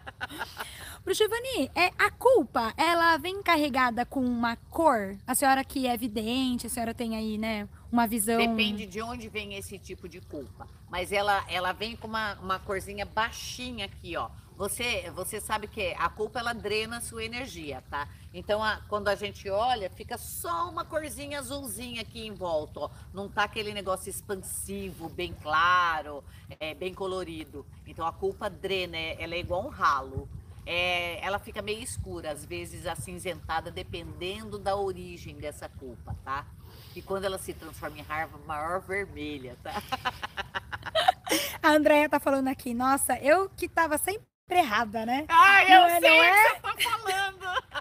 Cruxivani, 1.04 1.70
é, 1.76 1.92
a 1.96 2.10
culpa, 2.10 2.74
ela 2.76 3.16
vem 3.18 3.40
carregada 3.40 4.04
com 4.04 4.20
uma 4.20 4.56
cor? 4.56 5.16
A 5.24 5.34
senhora 5.36 5.62
que 5.62 5.86
é 5.86 5.94
evidente, 5.94 6.66
a 6.66 6.70
senhora 6.70 6.92
tem 6.92 7.16
aí, 7.16 7.38
né, 7.38 7.68
uma 7.92 8.08
visão... 8.08 8.38
Depende 8.38 8.86
de 8.86 9.00
onde 9.00 9.28
vem 9.28 9.54
esse 9.54 9.78
tipo 9.78 10.08
de 10.08 10.20
culpa. 10.20 10.66
Mas 10.90 11.12
ela, 11.12 11.44
ela 11.48 11.72
vem 11.72 11.94
com 11.94 12.08
uma, 12.08 12.34
uma 12.34 12.58
corzinha 12.58 13.06
baixinha 13.06 13.86
aqui, 13.86 14.16
ó 14.16 14.28
você, 14.56 15.10
você 15.10 15.40
sabe 15.40 15.68
que 15.68 15.94
a 15.98 16.08
culpa 16.08 16.38
ela 16.38 16.54
drena 16.54 16.96
a 16.96 17.00
sua 17.00 17.24
energia, 17.24 17.82
tá? 17.90 18.08
Então, 18.32 18.62
a, 18.62 18.80
quando 18.88 19.08
a 19.08 19.14
gente 19.14 19.50
olha, 19.50 19.90
fica 19.90 20.16
só 20.16 20.70
uma 20.70 20.84
corzinha 20.84 21.38
azulzinha 21.38 22.00
aqui 22.00 22.26
em 22.26 22.32
volta, 22.32 22.80
ó. 22.80 22.90
Não 23.12 23.28
tá 23.28 23.44
aquele 23.44 23.74
negócio 23.74 24.08
expansivo, 24.08 25.08
bem 25.10 25.34
claro, 25.42 26.24
é, 26.58 26.74
bem 26.74 26.94
colorido. 26.94 27.66
Então, 27.86 28.06
a 28.06 28.12
culpa 28.12 28.48
drena, 28.48 28.96
é, 28.96 29.22
ela 29.22 29.34
é 29.34 29.38
igual 29.38 29.64
um 29.64 29.68
ralo. 29.68 30.28
É, 30.64 31.24
ela 31.24 31.38
fica 31.38 31.62
meio 31.62 31.82
escura, 31.82 32.32
às 32.32 32.44
vezes 32.44 32.86
acinzentada, 32.86 33.70
dependendo 33.70 34.58
da 34.58 34.74
origem 34.74 35.36
dessa 35.36 35.68
culpa, 35.68 36.16
tá? 36.24 36.46
E 36.94 37.02
quando 37.02 37.24
ela 37.24 37.38
se 37.38 37.52
transforma 37.52 37.98
em 37.98 38.02
raiva, 38.02 38.38
maior 38.46 38.80
vermelha, 38.80 39.56
tá? 39.62 39.74
A 41.62 41.70
Andréia 41.70 42.08
tá 42.08 42.18
falando 42.18 42.48
aqui, 42.48 42.72
nossa, 42.72 43.18
eu 43.18 43.48
que 43.50 43.68
tava 43.68 43.98
sempre 43.98 44.26
errada, 44.54 45.04
né? 45.04 45.24
Ah, 45.28 45.64
eu 45.64 45.80
Não 45.80 45.86
é, 45.88 46.00
sei 46.00 46.10
não 46.10 46.18
o 46.18 46.22
é? 46.24 46.44
que 46.44 46.50
você 46.50 46.60
tá 46.60 46.74
falando. 46.90 47.62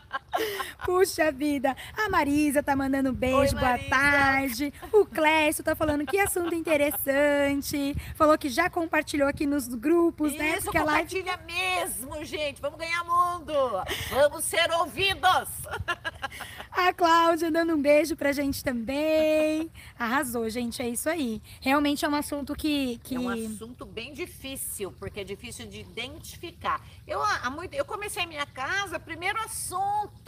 Puxa 0.86 1.32
vida. 1.32 1.76
A 1.98 2.10
Marisa 2.10 2.62
tá 2.62 2.76
mandando 2.76 3.12
beijo, 3.14 3.56
Oi, 3.56 3.62
boa 3.62 3.78
tarde. 3.90 4.74
O 4.92 5.06
Clécio 5.06 5.64
tá 5.64 5.76
falando 5.76 6.06
que 6.06 6.20
assunto 6.20 6.54
interessante. 6.54 7.96
Falou 8.16 8.38
que 8.38 8.50
já 8.50 8.70
compartilhou 8.70 9.28
aqui 9.28 9.46
nos 9.46 9.68
grupos, 9.68 10.36
né? 10.36 10.56
Isso, 10.56 10.66
Porque 10.66 10.78
a 10.78 10.84
live 10.84 11.10
compartilha 11.10 11.40
mesmo, 11.46 12.24
gente. 12.24 12.62
Vamos 12.62 12.80
ganhar 12.80 13.04
mundo. 13.04 13.54
Vamos 14.10 14.44
ser 14.44 14.70
ouvidos. 14.72 15.50
A 16.72 16.92
Cláudia 16.92 17.50
dando 17.50 17.74
um 17.74 17.82
beijo 17.82 18.18
pra 18.18 18.34
gente 18.34 18.62
também. 18.62 19.72
Arrasou, 19.98 20.50
gente, 20.50 20.82
é 20.82 20.90
isso 20.90 21.10
aí. 21.10 21.42
Realmente 21.62 22.04
é 22.04 22.10
um 22.10 22.16
assunto 22.16 22.54
que. 22.54 23.00
que... 23.02 23.16
É 23.16 23.20
um 23.20 23.30
assunto 23.30 23.86
bem 23.86 24.14
difícil, 24.14 24.92
porque 25.00 25.22
é 25.22 25.24
difícil 25.24 25.68
de 25.68 25.80
identificar. 25.80 26.82
Eu, 27.08 27.22
há 27.22 27.50
muito, 27.50 27.74
eu 27.74 27.86
comecei 27.86 28.24
a 28.24 28.28
minha 28.28 28.46
casa, 28.46 29.00
primeiro 29.00 29.40
assunto 29.40 30.25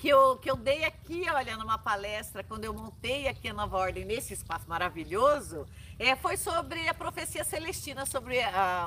que 0.00 0.08
eu, 0.08 0.36
que 0.38 0.50
eu 0.50 0.56
dei 0.56 0.84
aqui, 0.84 1.26
olha, 1.30 1.56
numa 1.56 1.76
palestra, 1.76 2.42
quando 2.42 2.64
eu 2.64 2.72
montei 2.72 3.28
aqui 3.28 3.48
a 3.48 3.52
Nova 3.52 3.76
Ordem, 3.76 4.04
nesse 4.04 4.32
espaço 4.32 4.66
maravilhoso, 4.66 5.66
é, 5.98 6.16
foi 6.16 6.38
sobre 6.38 6.88
a 6.88 6.94
profecia 6.94 7.44
celestina, 7.44 8.06
sobre 8.06 8.38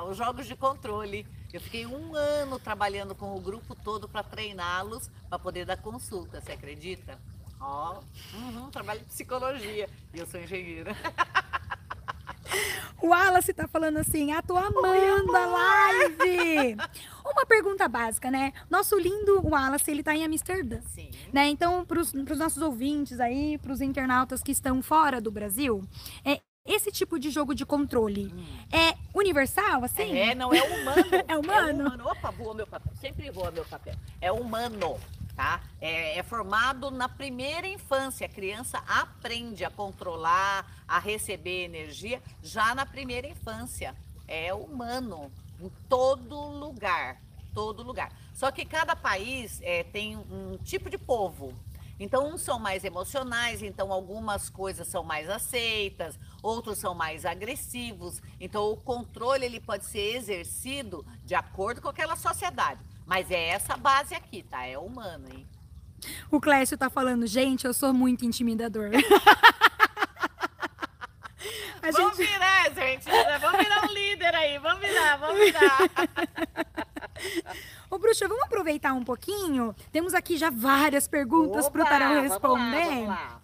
os 0.08 0.16
jogos 0.16 0.46
de 0.46 0.56
controle. 0.56 1.24
Eu 1.52 1.60
fiquei 1.60 1.86
um 1.86 2.16
ano 2.16 2.58
trabalhando 2.58 3.14
com 3.14 3.36
o 3.36 3.40
grupo 3.40 3.76
todo 3.76 4.08
para 4.08 4.24
treiná-los, 4.24 5.08
para 5.28 5.38
poder 5.38 5.64
dar 5.64 5.76
consulta, 5.76 6.40
você 6.40 6.52
acredita? 6.52 7.16
Ó, 7.60 8.00
uhum, 8.34 8.70
trabalho 8.70 9.00
de 9.00 9.06
psicologia, 9.06 9.88
e 10.12 10.18
eu 10.18 10.26
sou 10.26 10.40
engenheira. 10.40 10.94
O 13.00 13.08
Wallace 13.08 13.52
tá 13.52 13.68
falando 13.68 13.98
assim, 13.98 14.32
ah, 14.32 14.42
tô 14.42 14.56
amando 14.56 15.36
a 15.36 15.46
live. 15.46 16.76
Uma 17.24 17.46
pergunta 17.46 17.88
básica, 17.88 18.30
né? 18.30 18.52
Nosso 18.70 18.98
lindo 18.98 19.46
Wallace, 19.46 19.90
ele 19.90 20.02
tá 20.02 20.14
em 20.14 20.24
Amsterdã. 20.24 20.80
Sim. 20.94 21.10
Né? 21.32 21.48
Então, 21.48 21.84
para 21.84 22.00
os 22.00 22.12
nossos 22.12 22.62
ouvintes 22.62 23.20
aí, 23.20 23.58
para 23.58 23.72
os 23.72 23.80
internautas 23.80 24.42
que 24.42 24.52
estão 24.52 24.82
fora 24.82 25.20
do 25.20 25.30
Brasil, 25.30 25.82
é, 26.24 26.40
esse 26.66 26.90
tipo 26.90 27.18
de 27.18 27.28
jogo 27.28 27.54
de 27.54 27.66
controle 27.66 28.32
é 28.72 28.94
universal, 29.14 29.84
assim? 29.84 30.16
É, 30.16 30.34
não 30.34 30.52
é 30.52 30.62
humano. 30.62 31.04
É 31.28 31.36
humano? 31.36 32.08
Opa, 32.08 32.30
voa 32.30 32.54
meu 32.54 32.66
papel. 32.66 32.92
Sempre 32.96 33.30
voa 33.30 33.50
meu 33.50 33.64
papel. 33.64 33.94
É 34.20 34.32
humano, 34.32 34.98
tá? 35.34 35.62
É, 35.80 36.18
é 36.18 36.22
formado 36.22 36.90
na 36.90 37.08
primeira 37.08 37.66
infância. 37.66 38.26
A 38.26 38.30
criança 38.30 38.78
aprende 38.86 39.64
a 39.64 39.70
controlar, 39.70 40.66
a 40.86 40.98
receber 40.98 41.64
energia 41.64 42.22
já 42.42 42.74
na 42.74 42.86
primeira 42.86 43.26
infância. 43.26 43.94
É 44.26 44.54
humano 44.54 45.30
em 45.60 45.70
todo 45.88 46.34
lugar, 46.34 47.20
todo 47.52 47.82
lugar. 47.82 48.12
Só 48.34 48.50
que 48.50 48.64
cada 48.64 48.96
país 48.96 49.60
é, 49.62 49.84
tem 49.84 50.16
um 50.16 50.58
tipo 50.64 50.88
de 50.90 50.98
povo. 50.98 51.54
Então, 51.98 52.34
uns 52.34 52.42
são 52.42 52.58
mais 52.58 52.84
emocionais, 52.84 53.62
então 53.62 53.92
algumas 53.92 54.50
coisas 54.50 54.88
são 54.88 55.04
mais 55.04 55.30
aceitas, 55.30 56.18
outros 56.42 56.78
são 56.78 56.92
mais 56.92 57.24
agressivos. 57.24 58.20
Então, 58.40 58.72
o 58.72 58.76
controle 58.76 59.44
ele 59.44 59.60
pode 59.60 59.84
ser 59.84 60.16
exercido 60.16 61.06
de 61.24 61.36
acordo 61.36 61.80
com 61.80 61.88
aquela 61.88 62.16
sociedade. 62.16 62.80
Mas 63.06 63.30
é 63.30 63.48
essa 63.48 63.76
base 63.76 64.14
aqui, 64.14 64.42
tá? 64.42 64.64
É 64.66 64.78
humano, 64.78 65.26
hein? 65.30 65.46
O 66.30 66.40
Clécio 66.40 66.76
tá 66.76 66.90
falando, 66.90 67.26
gente, 67.26 67.66
eu 67.66 67.74
sou 67.74 67.92
muito 67.92 68.24
intimidador. 68.24 68.90
A 71.82 71.90
Vamos 71.90 72.16
gente... 72.16 72.26
virar, 72.26 72.70
gente. 72.72 73.04
Vamos 73.40 73.58
virar 73.58 73.84
um 73.84 73.92
líder 73.92 74.34
aí. 74.34 74.58
Vamos 74.58 74.80
virar, 74.80 75.16
vamos 75.18 75.38
virar. 75.38 75.78
Ô, 77.90 77.98
Bruxa, 77.98 78.26
vamos 78.26 78.44
aproveitar 78.44 78.94
um 78.94 79.04
pouquinho? 79.04 79.76
Temos 79.92 80.14
aqui 80.14 80.38
já 80.38 80.48
várias 80.48 81.06
perguntas 81.06 81.68
pro 81.68 81.82
Opa, 81.82 81.90
Tarão 81.90 82.08
vamos 82.14 82.22
lá, 82.22 82.34
responder. 82.34 82.84
vamos 82.86 83.08
lá. 83.08 83.43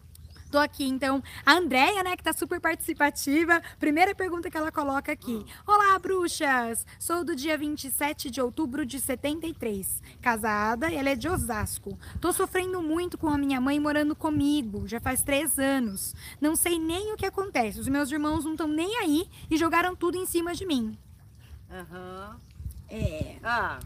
Tô 0.51 0.59
aqui, 0.59 0.85
então, 0.85 1.23
a 1.47 1.53
Andréia, 1.53 2.03
né, 2.03 2.17
que 2.17 2.25
tá 2.25 2.33
super 2.33 2.61
participativa. 2.61 3.63
Primeira 3.79 4.13
pergunta 4.17 4.51
que 4.51 4.57
ela 4.57 4.73
coloca 4.73 5.13
aqui. 5.13 5.47
Olá, 5.65 5.97
bruxas! 5.97 6.85
Sou 6.99 7.23
do 7.23 7.37
dia 7.37 7.57
27 7.57 8.29
de 8.29 8.41
outubro 8.41 8.85
de 8.85 8.99
73. 8.99 10.03
Casada, 10.21 10.93
ela 10.93 11.11
é 11.11 11.15
de 11.15 11.29
Osasco. 11.29 11.97
Tô 12.21 12.33
sofrendo 12.33 12.83
muito 12.83 13.17
com 13.17 13.29
a 13.29 13.39
minha 13.39 13.61
mãe 13.61 13.79
morando 13.79 14.17
comigo, 14.17 14.89
já 14.89 14.99
faz 14.99 15.23
três 15.23 15.57
anos. 15.57 16.17
Não 16.41 16.57
sei 16.57 16.81
nem 16.81 17.13
o 17.13 17.17
que 17.17 17.27
acontece. 17.27 17.79
Os 17.79 17.87
meus 17.87 18.11
irmãos 18.11 18.45
não 18.45 18.53
estão 18.53 18.67
nem 18.67 18.99
aí 18.99 19.29
e 19.49 19.57
jogaram 19.57 19.95
tudo 19.95 20.19
em 20.19 20.27
cima 20.27 20.53
de 20.53 20.67
mim. 20.67 20.99
Aham. 21.71 22.41
É. 22.89 23.37
Ah, 23.45 23.79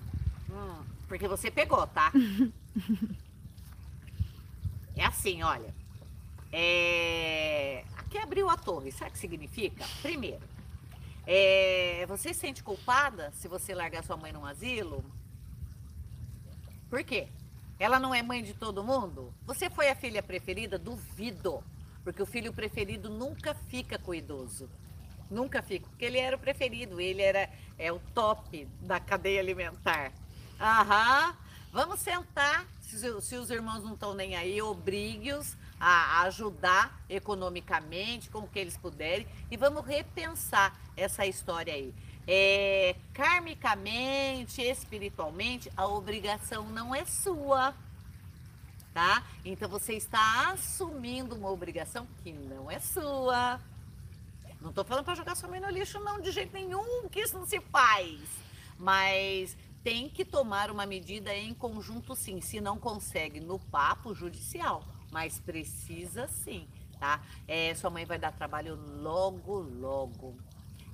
hum, 0.51 0.83
porque 1.07 1.29
você 1.29 1.51
pegou, 1.51 1.87
tá? 1.89 2.11
é 4.97 5.05
assim, 5.05 5.43
olha. 5.43 5.84
É... 6.57 7.83
Aqui 7.97 8.17
abriu 8.17 8.49
a 8.49 8.57
torre, 8.57 8.93
sabe 8.93 9.11
o 9.11 9.13
que 9.15 9.19
significa? 9.19 9.85
Primeiro, 10.01 10.43
é... 11.27 12.07
você 12.07 12.33
se 12.33 12.39
sente 12.39 12.63
culpada 12.63 13.33
se 13.33 13.49
você 13.49 13.75
largar 13.75 14.05
sua 14.05 14.17
mãe 14.17 14.33
num 14.33 14.47
asilo? 14.47 15.05
Por 16.89 17.03
quê? 17.03 17.27
Ela 17.77 17.99
não 17.99 18.15
é 18.15 18.23
mãe 18.23 18.41
de 18.41 18.55
todo 18.55 18.85
mundo? 18.85 19.35
Você 19.45 19.69
foi 19.69 19.91
a 19.91 19.97
filha 19.97 20.23
preferida? 20.23 20.79
Duvido. 20.79 21.65
Porque 22.05 22.23
o 22.23 22.27
filho 22.27 22.53
preferido 22.53 23.11
nunca 23.11 23.53
fica 23.53 23.99
com 23.99 24.13
o 24.13 24.15
idoso. 24.15 24.71
Nunca 25.29 25.61
fica, 25.61 25.89
porque 25.89 26.05
ele 26.05 26.19
era 26.19 26.37
o 26.37 26.39
preferido, 26.39 27.01
ele 27.01 27.23
era 27.23 27.51
é 27.77 27.91
o 27.91 27.99
top 28.15 28.65
da 28.81 29.01
cadeia 29.01 29.41
alimentar. 29.41 30.13
Aham. 30.61 31.37
Vamos 31.73 31.99
sentar, 31.99 32.65
se, 32.81 33.21
se 33.21 33.35
os 33.35 33.51
irmãos 33.51 33.83
não 33.83 33.95
estão 33.95 34.15
nem 34.15 34.37
aí, 34.37 34.63
obrigue-os 34.63 35.57
a 35.87 36.23
ajudar 36.23 36.99
economicamente, 37.11 38.31
como 38.31 38.49
que 38.49 38.59
eles 38.59 38.75
puderem, 38.75 39.27
e 39.51 39.57
vamos 39.59 39.85
repensar 39.85 40.75
essa 40.97 41.27
história 41.27 41.75
aí. 41.75 41.95
É, 42.27 42.97
karmicamente, 43.13 44.63
espiritualmente, 44.63 45.71
a 45.77 45.87
obrigação 45.87 46.71
não 46.71 46.95
é 46.95 47.05
sua, 47.05 47.75
tá? 48.95 49.23
Então 49.45 49.69
você 49.69 49.93
está 49.93 50.53
assumindo 50.53 51.35
uma 51.35 51.51
obrigação 51.51 52.09
que 52.23 52.33
não 52.33 52.71
é 52.71 52.81
sua. 52.81 53.61
Não 54.63 54.73
tô 54.73 54.85
falando 54.85 55.05
para 55.05 55.17
jogar 55.17 55.35
sua 55.35 55.51
mãe 55.51 55.61
no 55.61 55.69
lixo, 55.69 56.01
não, 56.01 56.19
de 56.19 56.33
jeito 56.33 56.55
nenhum, 56.55 57.11
que 57.11 57.21
isso 57.21 57.39
não 57.39 57.45
se 57.45 57.61
faz. 57.61 58.23
Mas 58.79 59.55
tem 59.83 60.09
que 60.09 60.25
tomar 60.25 60.71
uma 60.71 60.87
medida 60.87 61.37
em 61.37 61.53
conjunto, 61.53 62.17
sim. 62.17 62.41
Se 62.41 62.59
não 62.59 62.79
consegue 62.79 63.39
no 63.39 63.59
papo 63.59 64.15
judicial, 64.15 64.83
mas 65.15 65.39
precisa 65.39 66.27
sim, 66.27 66.67
tá? 66.99 67.23
É, 67.47 67.73
sua 67.77 67.89
mãe 67.89 68.05
vai 68.05 68.19
dar 68.19 68.33
trabalho 68.33 68.75
logo, 69.01 69.61
logo. 69.61 70.37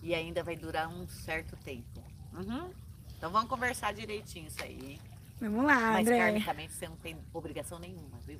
E 0.03 0.15
ainda 0.15 0.45
vai 0.45 0.57
durar 0.57 0.91
um 0.91 1.09
certo 1.09 1.57
tempo. 1.57 2.05
Uhum. 2.35 2.71
Então 3.17 3.31
vamos 3.31 3.49
conversar 3.49 3.95
direitinho 3.95 4.47
isso 4.47 4.62
aí. 4.62 5.00
Vamos 5.41 5.65
lá, 5.65 5.93
Mas 5.93 6.07
André. 6.07 6.19
karmicamente 6.19 6.75
você 6.75 6.87
não 6.87 6.97
tem 6.97 7.17
obrigação 7.33 7.79
nenhuma, 7.79 8.19
viu? 8.27 8.39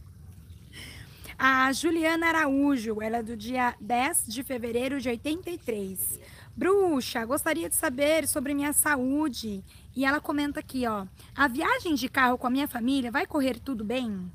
A 1.39 1.73
Juliana 1.73 2.27
Araújo, 2.27 3.01
ela 3.01 3.17
é 3.17 3.23
do 3.23 3.35
dia 3.35 3.75
10 3.81 4.27
de 4.27 4.43
fevereiro 4.43 5.01
de 5.01 5.09
83. 5.09 6.21
Bruxa, 6.55 7.25
gostaria 7.25 7.71
de 7.71 7.75
saber 7.75 8.29
sobre 8.29 8.53
minha 8.53 8.75
saúde. 8.75 9.65
E 9.97 10.05
ela 10.05 10.21
comenta 10.21 10.61
aqui, 10.61 10.87
ó. 10.87 11.07
A 11.35 11.49
viagem 11.49 11.95
de 11.95 12.07
carro 12.07 12.37
com 12.37 12.47
a 12.47 12.51
minha 12.51 12.69
família 12.69 13.11
vai 13.11 13.25
correr 13.25 13.59
tudo 13.59 13.83
bem? 13.83 14.31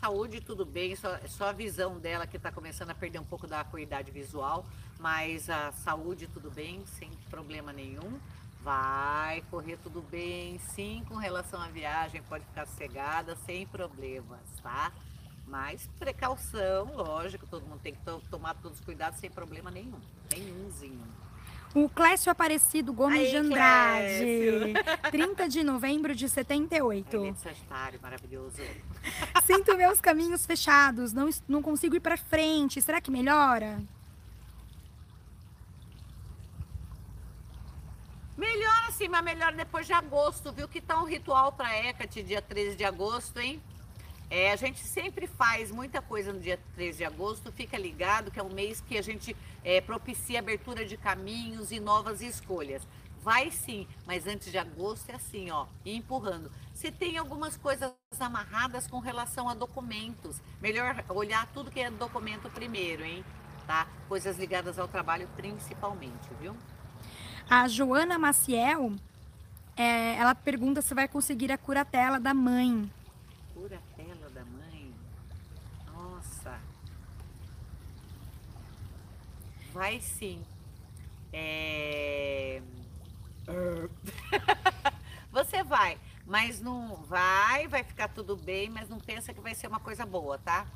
Saúde, 0.00 0.40
tudo 0.40 0.64
bem, 0.64 0.94
só, 0.94 1.18
só 1.26 1.48
a 1.48 1.52
visão 1.52 1.98
dela 1.98 2.24
que 2.24 2.36
está 2.36 2.52
começando 2.52 2.90
a 2.90 2.94
perder 2.94 3.18
um 3.18 3.24
pouco 3.24 3.48
da 3.48 3.60
acuidade 3.60 4.12
visual, 4.12 4.64
mas 5.00 5.50
a 5.50 5.72
saúde, 5.72 6.28
tudo 6.28 6.52
bem, 6.52 6.86
sem 6.86 7.10
problema 7.28 7.72
nenhum. 7.72 8.20
Vai 8.62 9.42
correr 9.50 9.76
tudo 9.78 10.00
bem, 10.00 10.56
sim, 10.60 11.04
com 11.08 11.16
relação 11.16 11.60
à 11.60 11.66
viagem, 11.66 12.22
pode 12.22 12.44
ficar 12.44 12.64
sossegada, 12.66 13.34
sem 13.44 13.66
problemas, 13.66 14.38
tá? 14.62 14.92
Mas 15.48 15.88
precaução, 15.98 16.94
lógico, 16.94 17.44
todo 17.48 17.66
mundo 17.66 17.80
tem 17.80 17.92
que 17.94 18.02
to- 18.04 18.22
tomar 18.30 18.54
todos 18.54 18.78
os 18.78 18.84
cuidados 18.84 19.18
sem 19.18 19.28
problema 19.30 19.68
nenhum, 19.68 19.98
nenhumzinho. 20.30 21.06
O 21.78 21.88
Clécio 21.88 22.32
Aparecido 22.32 22.92
Gomes 22.92 23.20
Aí, 23.20 23.30
de 23.30 23.36
Andrade, 23.36 24.74
30 25.12 25.48
de 25.48 25.62
novembro 25.62 26.12
de 26.12 26.24
Ele 26.24 26.32
é 26.32 26.34
78. 26.34 27.32
de 27.32 27.38
Sagitário, 27.38 28.00
maravilhoso. 28.02 28.56
Sinto 29.46 29.76
meus 29.76 30.00
caminhos 30.00 30.44
fechados, 30.44 31.12
não, 31.12 31.30
não 31.46 31.62
consigo 31.62 31.94
ir 31.94 32.00
pra 32.00 32.16
frente. 32.16 32.82
Será 32.82 33.00
que 33.00 33.12
melhora? 33.12 33.80
Melhora 38.36 38.90
sim, 38.90 39.06
mas 39.06 39.22
melhora 39.22 39.54
depois 39.54 39.86
de 39.86 39.92
agosto, 39.92 40.50
viu? 40.50 40.66
Que 40.66 40.80
tá 40.80 41.00
um 41.00 41.04
ritual 41.04 41.52
para 41.52 41.76
Hecate, 41.78 42.24
dia 42.24 42.42
13 42.42 42.74
de 42.74 42.84
agosto, 42.84 43.38
hein? 43.38 43.62
É, 44.30 44.52
a 44.52 44.56
gente 44.56 44.80
sempre 44.80 45.26
faz 45.26 45.70
muita 45.70 46.02
coisa 46.02 46.32
no 46.32 46.40
dia 46.40 46.58
13 46.74 46.98
de 46.98 47.04
agosto, 47.04 47.50
fica 47.50 47.78
ligado 47.78 48.30
que 48.30 48.38
é 48.38 48.42
um 48.42 48.52
mês 48.52 48.80
que 48.80 48.98
a 48.98 49.02
gente 49.02 49.34
é, 49.64 49.80
propicia 49.80 50.38
abertura 50.38 50.84
de 50.84 50.96
caminhos 50.96 51.72
e 51.72 51.80
novas 51.80 52.20
escolhas. 52.20 52.86
Vai 53.22 53.50
sim, 53.50 53.86
mas 54.06 54.26
antes 54.26 54.50
de 54.50 54.58
agosto 54.58 55.10
é 55.10 55.14
assim, 55.14 55.50
ó, 55.50 55.66
empurrando. 55.84 56.50
Se 56.72 56.90
tem 56.90 57.18
algumas 57.18 57.56
coisas 57.56 57.92
amarradas 58.20 58.86
com 58.86 59.00
relação 59.00 59.48
a 59.48 59.54
documentos, 59.54 60.40
melhor 60.62 61.04
olhar 61.08 61.46
tudo 61.48 61.70
que 61.70 61.80
é 61.80 61.90
documento 61.90 62.48
primeiro, 62.50 63.04
hein? 63.04 63.24
Tá? 63.66 63.86
Coisas 64.08 64.38
ligadas 64.38 64.78
ao 64.78 64.88
trabalho 64.88 65.28
principalmente, 65.36 66.28
viu? 66.40 66.56
A 67.50 67.66
Joana 67.66 68.18
Maciel, 68.18 68.92
é, 69.76 70.16
ela 70.16 70.34
pergunta 70.34 70.80
se 70.80 70.94
vai 70.94 71.08
conseguir 71.08 71.50
a 71.50 71.58
curatela 71.58 72.20
da 72.20 72.32
mãe. 72.32 72.90
Curatela 73.54 74.30
da 74.30 74.44
mãe? 74.44 74.94
Nossa. 75.92 76.60
Vai 79.78 80.00
sim. 80.00 80.44
É... 81.32 82.60
Você 85.30 85.62
vai, 85.62 85.96
mas 86.26 86.60
não 86.60 86.96
vai, 87.04 87.68
vai 87.68 87.84
ficar 87.84 88.08
tudo 88.08 88.36
bem, 88.36 88.68
mas 88.68 88.88
não 88.88 88.98
pensa 88.98 89.32
que 89.32 89.40
vai 89.40 89.54
ser 89.54 89.68
uma 89.68 89.78
coisa 89.78 90.04
boa, 90.04 90.36
tá? 90.36 90.66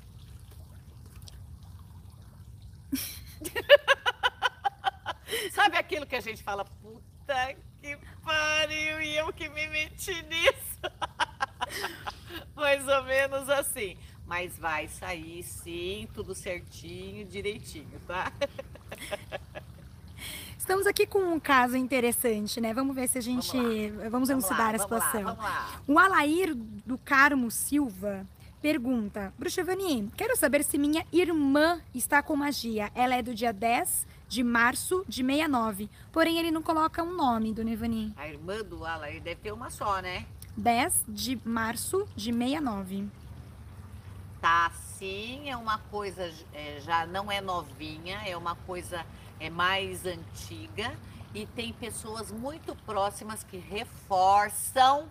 Sabe 5.51 5.79
aquilo 5.79 6.07
que 6.07 6.15
a 6.15 6.21
gente 6.21 6.41
fala, 6.41 6.65
puta 6.65 7.57
que 7.81 7.99
pariu, 8.23 9.03
e 9.03 9.17
eu 9.17 9.33
que 9.33 9.49
me 9.49 9.67
meti 9.67 10.23
nisso? 10.23 10.79
Mais 12.55 12.87
ou 12.87 13.03
menos 13.03 13.51
assim. 13.51 13.99
Mas 14.25 14.57
vai 14.57 14.87
sair 14.87 15.43
sim, 15.43 16.09
tudo 16.15 16.37
certinho, 16.37 17.27
direitinho, 17.27 17.99
tá? 18.07 18.33
Estamos 20.59 20.87
aqui 20.87 21.07
com 21.07 21.19
um 21.19 21.41
caso 21.41 21.77
interessante, 21.77 22.61
né? 22.61 22.73
Vamos 22.73 22.95
ver 22.95 23.09
se 23.09 23.19
a 23.19 23.21
gente. 23.21 23.57
Vamos, 23.91 24.11
vamos 24.11 24.31
elucidar 24.31 24.75
a 24.75 24.79
situação. 24.79 25.23
Lá, 25.25 25.33
vamos 25.33 25.45
lá. 25.45 25.83
O 25.89 25.99
Alair 25.99 26.55
do 26.55 26.97
Carmo 26.99 27.51
Silva 27.51 28.27
pergunta: 28.63 29.35
Bruxevani, 29.37 30.09
quero 30.17 30.37
saber 30.37 30.63
se 30.63 30.79
minha 30.79 31.05
irmã 31.13 31.81
está 31.93 32.23
com 32.23 32.37
magia. 32.37 32.91
Ela 32.95 33.17
é 33.17 33.23
do 33.23 33.35
dia 33.35 33.53
10 33.53 34.07
de 34.29 34.43
março 34.45 35.05
de 35.07 35.23
69. 35.23 35.91
Porém, 36.13 36.39
ele 36.39 36.51
não 36.51 36.63
coloca 36.63 37.03
um 37.03 37.15
nome, 37.15 37.53
do 37.53 37.65
Nevani. 37.65 38.15
A 38.17 38.29
irmã 38.29 38.63
do 38.63 38.87
Alair 38.87 39.21
deve 39.21 39.41
ter 39.41 39.53
uma 39.53 39.69
só, 39.69 40.01
né? 40.01 40.25
10 40.57 41.05
de 41.09 41.39
março 41.45 42.07
de 42.15 42.33
69. 42.33 43.09
Tá, 44.43 44.73
sim, 44.99 45.49
é 45.49 45.57
uma 45.57 45.79
coisa, 45.79 46.29
é, 46.53 46.81
já 46.81 47.07
não 47.07 47.31
é 47.31 47.41
novinha, 47.41 48.21
é 48.27 48.37
uma 48.37 48.57
coisa 48.57 49.07
é 49.39 49.49
mais 49.49 50.05
antiga 50.05 50.93
e 51.33 51.47
tem 51.47 51.73
pessoas 51.73 52.33
muito 52.33 52.75
próximas 52.85 53.45
que 53.45 53.57
reforçam 53.57 55.09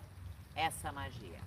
essa 0.54 0.92
magia. 0.92 1.40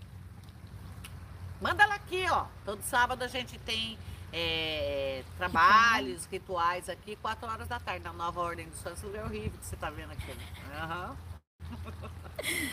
Manda 1.60 1.82
ela 1.82 1.96
aqui, 1.96 2.24
ó. 2.30 2.46
Todo 2.64 2.82
sábado 2.82 3.22
a 3.22 3.28
gente 3.28 3.58
tem 3.58 3.98
é, 4.32 5.22
trabalhos, 5.36 6.24
rituais 6.24 6.88
aqui, 6.88 7.16
4 7.16 7.46
horas 7.46 7.68
da 7.68 7.78
tarde, 7.78 8.02
na 8.02 8.14
nova 8.14 8.40
ordem 8.40 8.66
dos 8.66 8.78
Santos 8.78 9.04
é 9.14 9.22
horrível 9.22 9.58
que 9.58 9.66
você 9.66 9.76
tá 9.76 9.90
vendo 9.90 10.12
aqui. 10.12 10.32
Uhum. 10.32 11.16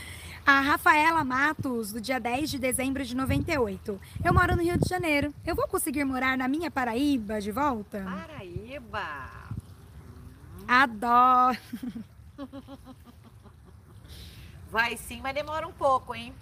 A 0.51 0.59
Rafaela 0.59 1.23
Matos, 1.23 1.93
do 1.93 2.01
dia 2.01 2.19
10 2.19 2.51
de 2.51 2.59
dezembro 2.59 3.05
de 3.05 3.15
98. 3.15 3.97
Eu 4.21 4.33
moro 4.33 4.53
no 4.53 4.61
Rio 4.61 4.77
de 4.77 4.85
Janeiro. 4.85 5.33
Eu 5.45 5.55
vou 5.55 5.65
conseguir 5.65 6.03
morar 6.03 6.37
na 6.37 6.45
minha 6.45 6.69
Paraíba 6.69 7.39
de 7.39 7.53
volta? 7.53 8.03
Paraíba! 8.03 9.55
Adoro! 10.67 11.57
Vai 14.69 14.97
sim, 14.97 15.21
mas 15.21 15.33
demora 15.33 15.65
um 15.65 15.71
pouco, 15.71 16.13
hein? 16.13 16.35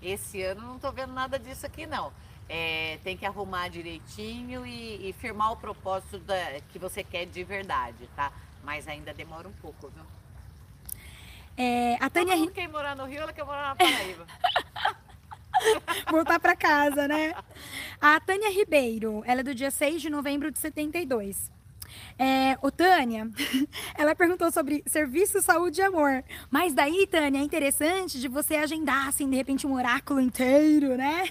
Esse 0.00 0.40
ano 0.40 0.60
não 0.60 0.78
tô 0.78 0.92
vendo 0.92 1.12
nada 1.12 1.36
disso 1.36 1.66
aqui, 1.66 1.84
não. 1.84 2.12
É, 2.48 3.00
tem 3.02 3.16
que 3.16 3.26
arrumar 3.26 3.70
direitinho 3.70 4.64
e, 4.64 5.08
e 5.08 5.12
firmar 5.14 5.50
o 5.50 5.56
propósito 5.56 6.20
da, 6.20 6.60
que 6.68 6.78
você 6.78 7.02
quer 7.02 7.26
de 7.26 7.42
verdade, 7.42 8.08
tá? 8.14 8.30
Mas 8.62 8.86
ainda 8.86 9.12
demora 9.12 9.48
um 9.48 9.52
pouco, 9.54 9.88
viu? 9.88 10.04
É, 11.58 11.96
a 12.00 12.08
Tânia... 12.08 12.34
Todo 12.34 12.40
mundo 12.42 12.52
quer 12.52 12.68
morar 12.68 12.94
no 12.94 13.04
Rio, 13.04 13.20
ela 13.20 13.32
quer 13.32 13.44
morar 13.44 13.68
na 13.70 13.74
Paraíba. 13.74 14.26
Voltar 16.08 16.38
para 16.38 16.54
casa, 16.54 17.08
né? 17.08 17.34
A 18.00 18.20
Tânia 18.20 18.48
Ribeiro, 18.48 19.24
ela 19.26 19.40
é 19.40 19.42
do 19.42 19.52
dia 19.52 19.72
6 19.72 20.00
de 20.00 20.08
novembro 20.08 20.52
de 20.52 20.58
72. 20.60 21.50
É, 22.16 22.56
o 22.62 22.70
Tânia, 22.70 23.28
ela 23.96 24.14
perguntou 24.14 24.52
sobre 24.52 24.84
serviço, 24.86 25.42
saúde 25.42 25.80
e 25.80 25.84
amor. 25.84 26.22
Mas 26.50 26.74
daí, 26.74 27.06
Tânia, 27.06 27.40
é 27.40 27.42
interessante 27.42 28.20
de 28.20 28.28
você 28.28 28.56
agendar, 28.56 29.08
assim, 29.08 29.28
de 29.28 29.36
repente, 29.36 29.66
um 29.66 29.74
oráculo 29.74 30.20
inteiro, 30.20 30.96
né? 30.96 31.24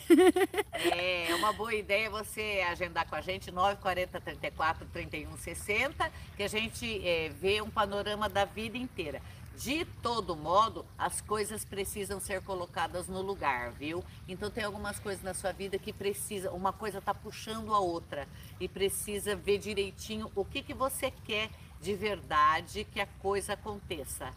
É, 0.74 1.34
uma 1.36 1.54
boa 1.54 1.74
ideia 1.74 2.10
você 2.10 2.66
agendar 2.70 3.08
com 3.08 3.16
a 3.16 3.22
gente 3.22 3.52
940 3.52 4.20
34 4.20 4.86
31 4.92 5.38
60, 5.38 6.12
que 6.36 6.44
a 6.44 6.48
gente 6.48 7.08
é, 7.08 7.30
vê 7.30 7.62
um 7.62 7.70
panorama 7.70 8.28
da 8.28 8.46
vida 8.46 8.78
inteira. 8.78 9.22
De 9.58 9.86
todo 10.04 10.36
modo, 10.36 10.86
as 10.96 11.20
coisas 11.20 11.66
precisam 11.66 12.20
ser 12.20 12.44
colocadas 12.44 13.08
no 13.08 13.24
lugar, 13.24 13.72
viu? 13.72 14.04
Então 14.28 14.52
tem 14.52 14.64
algumas 14.64 15.00
coisas 15.00 15.24
na 15.24 15.34
sua 15.34 15.52
vida 15.52 15.80
que 15.80 15.92
precisa, 15.92 16.52
uma 16.52 16.72
coisa 16.72 17.00
está 17.00 17.12
puxando 17.12 17.74
a 17.74 17.80
outra 17.80 18.28
e 18.60 18.68
precisa 18.68 19.36
ver 19.36 19.58
direitinho 19.58 20.32
o 20.36 20.46
que, 20.46 20.62
que 20.62 20.76
você 20.76 21.10
quer 21.26 21.50
de 21.82 21.96
verdade 21.96 22.84
que 22.84 23.00
a 23.00 23.08
coisa 23.20 23.54
aconteça, 23.54 24.32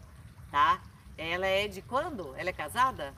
tá? 0.49 0.81
Ela 1.15 1.45
é 1.45 1.67
de 1.67 1.83
quando? 1.83 2.33
Ela 2.35 2.49
é 2.49 2.53
casada? 2.53 3.13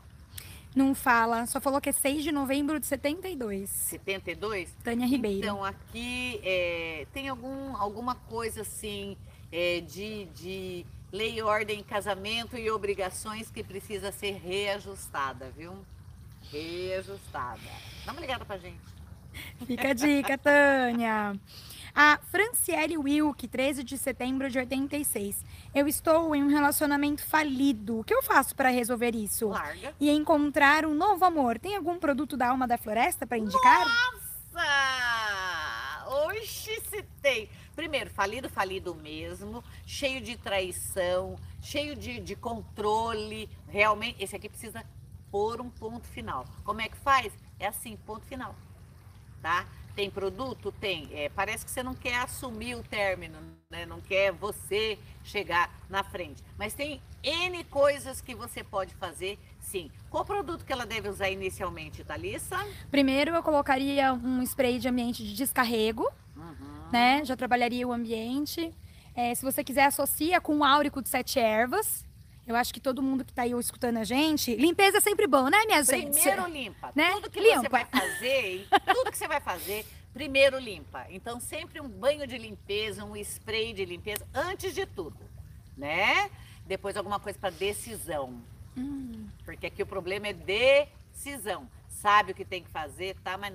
Não 0.76 0.94
fala, 0.94 1.46
só 1.46 1.62
falou 1.62 1.80
que 1.80 1.89
é 1.89 1.94
6 1.94 2.22
de 2.22 2.34
novembro 2.34 2.82
de 2.82 2.86
72. 2.86 3.70
72? 3.70 4.76
Tânia 4.84 5.08
Ribeiro. 5.08 5.39
Então 5.39 5.63
aqui 5.63 6.42
é, 6.44 7.08
tem 7.13 7.30
algum, 7.30 7.78
alguma 7.78 8.16
coisa 8.16 8.62
assim 8.62 9.16
é, 9.52 9.80
de, 9.80 10.26
de 10.36 10.86
lei, 11.13 11.41
ordem, 11.43 11.84
casamento 11.84 12.58
e 12.58 12.69
obrigações 12.71 13.52
que 13.52 13.63
precisa 13.63 14.12
ser 14.12 14.41
reajustada, 14.43 15.52
viu? 15.56 15.86
Reajustada. 16.52 17.62
Dá 18.04 18.12
uma 18.12 18.19
ligada 18.19 18.43
pra 18.43 18.58
gente. 18.58 18.82
Fica 19.65 19.89
a 19.89 19.93
dica, 19.93 20.36
Tânia. 20.38 21.39
A 21.95 22.17
Franciele 22.32 22.97
Wilk, 22.97 23.47
13 23.47 23.84
de 23.84 23.95
setembro 23.99 24.49
de 24.49 24.58
86. 24.58 25.45
Eu 25.76 25.88
estou 25.88 26.36
em 26.36 26.43
um 26.43 26.47
relacionamento 26.47 27.23
falido. 27.23 27.99
O 27.99 28.04
que 28.04 28.13
eu 28.13 28.23
faço 28.23 28.56
para 28.56 28.69
resolver 28.69 29.15
isso? 29.15 29.49
Larga. 29.49 29.93
E 29.99 30.10
encontrar 30.10 30.84
um 30.84 30.95
novo 30.95 31.23
amor. 31.23 31.60
Tem 31.60 31.76
algum 31.76 31.99
produto 31.99 32.36
da 32.36 32.49
alma 32.49 32.67
da 32.67 32.80
floresta 32.80 33.28
para 33.28 33.38
indicar? 33.38 33.86
Nossa! 33.86 34.34
Oxi, 36.26 36.82
se 36.89 37.04
tem. 37.21 37.47
Primeiro, 37.76 38.10
falido, 38.12 38.50
falido 38.50 38.94
mesmo, 38.94 39.64
cheio 39.86 40.22
de 40.22 40.38
traição, 40.38 41.36
cheio 41.62 41.96
de, 41.96 42.20
de 42.20 42.36
controle. 42.36 43.50
Realmente, 43.68 44.24
esse 44.24 44.36
aqui 44.36 44.48
precisa 44.48 44.86
pôr 45.32 45.60
um 45.60 45.70
ponto 45.70 46.08
final. 46.08 46.46
Como 46.64 46.82
é 46.82 46.88
que 46.88 46.98
faz? 46.98 47.34
É 47.60 47.68
assim, 47.68 47.98
ponto 47.98 48.26
final. 48.26 48.56
Tá? 49.42 49.66
Tem 49.96 50.10
produto? 50.10 50.72
Tem. 50.72 51.10
É, 51.12 51.30
parece 51.30 51.66
que 51.66 51.72
você 51.72 51.82
não 51.82 51.96
quer 51.96 52.18
assumir 52.18 52.76
o 52.76 52.84
término, 52.84 53.40
né? 53.70 53.86
não 53.86 54.00
quer 54.00 54.32
você 54.32 55.00
chegar 55.24 55.72
na 55.90 56.04
frente. 56.04 56.44
Mas 56.58 56.74
tem 56.74 57.02
N 57.24 57.64
coisas 57.66 58.22
que 58.22 58.36
você 58.36 58.64
pode 58.64 58.94
fazer, 58.96 59.40
sim. 59.60 59.90
Qual 60.10 60.24
produto 60.24 60.66
que 60.66 60.72
ela 60.72 60.86
deve 60.86 61.10
usar 61.10 61.30
inicialmente, 61.30 62.04
Thalissa? 62.04 62.58
Primeiro, 62.92 63.32
eu 63.32 63.42
colocaria 63.42 64.14
um 64.14 64.42
spray 64.44 64.78
de 64.78 64.88
ambiente 64.88 65.24
de 65.24 65.36
descarrego. 65.36 66.12
Né? 66.93 67.25
Já 67.25 67.36
trabalharia 67.36 67.88
o 67.88 67.91
ambiente. 67.91 68.71
É, 69.15 69.34
se 69.34 69.43
você 69.43 69.63
quiser, 69.63 69.86
associa 69.86 70.39
com 70.39 70.60
o 70.60 70.63
áurico 70.63 71.01
de 71.01 71.10
sete 71.10 71.39
ervas. 71.39 72.06
Eu 72.45 72.56
acho 72.56 72.71
que 72.71 72.79
todo 72.79 73.01
mundo 73.01 73.25
que 73.25 73.34
tá 73.34 73.41
aí 73.43 73.51
escutando 73.51 73.97
a 73.97 74.03
gente. 74.03 74.56
Limpeza 74.56 74.97
é 74.97 75.01
sempre 75.01 75.25
bom, 75.25 75.49
né, 75.49 75.58
minha 75.65 75.82
gente? 75.82 76.12
Primeiro 76.21 76.47
limpa. 76.47 76.91
Né? 76.93 77.12
Tudo 77.13 77.32
que 77.32 77.41
você 77.41 77.56
Limpa. 77.56 77.69
vai 77.69 77.86
fazer, 77.86 78.67
tudo 78.93 79.12
que 79.12 79.17
você 79.17 79.27
vai 79.27 79.39
fazer, 79.39 79.86
primeiro 80.13 80.60
limpa. 80.60 81.08
Então, 81.10 81.39
sempre 81.39 81.82
um 81.82 81.88
banho 81.88 82.27
de 82.27 82.38
limpeza, 82.38 83.03
um 83.03 83.15
spray 83.15 83.73
de 83.73 83.86
limpeza, 83.86 84.27
antes 84.34 84.75
de 84.75 84.86
tudo, 84.86 85.17
né? 85.75 86.29
Depois 86.67 86.95
alguma 86.95 87.19
coisa 87.19 87.39
para 87.39 87.49
decisão. 87.49 88.39
Hum. 88.77 89.27
Porque 89.45 89.67
aqui 89.67 89.82
o 89.82 89.88
problema 89.88 90.27
é 90.27 90.34
decisão. 90.34 91.67
Sabe 91.89 92.34
o 92.34 92.36
que 92.36 92.45
tem 92.45 92.62
que 92.62 92.69
fazer, 92.69 93.15
tá? 93.23 93.38
Mas. 93.38 93.53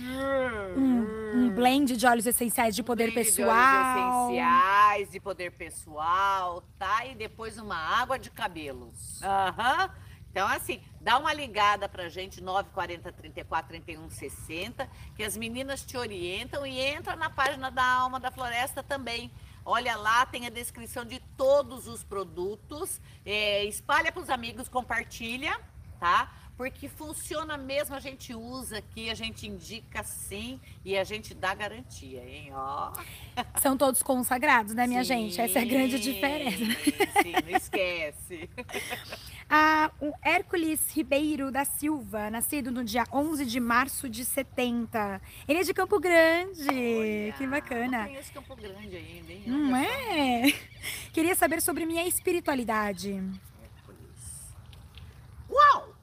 Um, 0.00 1.44
um 1.46 1.50
blend 1.54 1.96
de 1.96 2.06
óleos 2.06 2.26
essenciais 2.26 2.74
de 2.74 2.82
poder 2.82 3.10
Brinde 3.12 3.30
de 3.30 3.36
pessoal. 3.36 3.48
óleos 3.50 4.24
essenciais, 4.28 5.10
de 5.10 5.20
poder 5.20 5.52
pessoal, 5.52 6.62
tá? 6.78 7.06
E 7.06 7.14
depois 7.14 7.58
uma 7.58 7.76
água 7.76 8.18
de 8.18 8.30
cabelos. 8.30 9.22
Aham. 9.22 9.90
Então, 10.30 10.48
assim, 10.48 10.80
dá 11.00 11.16
uma 11.16 11.32
ligada 11.32 11.88
pra 11.88 12.08
gente, 12.08 12.42
940 12.42 13.12
34 13.12 13.68
31 13.68 14.10
60, 14.10 14.90
que 15.14 15.22
as 15.22 15.36
meninas 15.36 15.84
te 15.84 15.96
orientam 15.96 16.66
e 16.66 16.80
entra 16.80 17.14
na 17.14 17.30
página 17.30 17.70
da 17.70 17.84
Alma 17.84 18.18
da 18.18 18.32
Floresta 18.32 18.82
também. 18.82 19.30
Olha 19.64 19.96
lá, 19.96 20.26
tem 20.26 20.44
a 20.44 20.50
descrição 20.50 21.04
de 21.04 21.20
todos 21.36 21.86
os 21.86 22.02
produtos. 22.02 23.00
É, 23.24 23.64
espalha 23.64 24.10
para 24.10 24.22
os 24.22 24.28
amigos, 24.28 24.68
compartilha, 24.68 25.56
tá? 25.98 26.32
Porque 26.56 26.88
funciona 26.88 27.56
mesmo, 27.56 27.96
a 27.96 28.00
gente 28.00 28.32
usa 28.32 28.78
aqui, 28.78 29.10
a 29.10 29.14
gente 29.14 29.46
indica 29.46 30.04
sim 30.04 30.60
e 30.84 30.96
a 30.96 31.02
gente 31.02 31.34
dá 31.34 31.52
garantia, 31.52 32.22
hein? 32.24 32.50
Ó. 32.52 32.92
São 33.60 33.76
todos 33.76 34.04
consagrados, 34.04 34.72
né, 34.72 34.86
minha 34.86 35.02
Sim, 35.02 35.30
gente? 35.30 35.40
Essa 35.40 35.58
é 35.58 35.62
a 35.62 35.64
grande 35.64 35.98
diferença. 35.98 36.58
Sim, 37.22 37.32
não 37.44 37.56
esquece. 37.56 38.48
Ah, 39.48 39.90
o 40.00 40.12
Hércules 40.22 40.80
Ribeiro 40.90 41.50
da 41.50 41.64
Silva, 41.66 42.30
nascido 42.30 42.70
no 42.70 42.82
dia 42.82 43.04
11 43.12 43.44
de 43.44 43.60
março 43.60 44.08
de 44.08 44.24
70. 44.24 45.20
Ele 45.46 45.58
é 45.58 45.62
de 45.62 45.74
Campo 45.74 46.00
Grande. 46.00 46.66
Olha, 46.66 47.32
que 47.36 47.46
bacana. 47.46 47.98
Não 47.98 48.06
conheço 48.06 48.32
Campo 48.32 48.56
Grande 48.56 48.96
ainda, 48.96 49.32
hein? 49.32 49.42
Não 49.46 49.76
é? 49.76 50.52
Queria 51.12 51.34
saber 51.34 51.60
sobre 51.60 51.84
minha 51.84 52.06
espiritualidade. 52.06 53.22
Uau! 55.54 55.94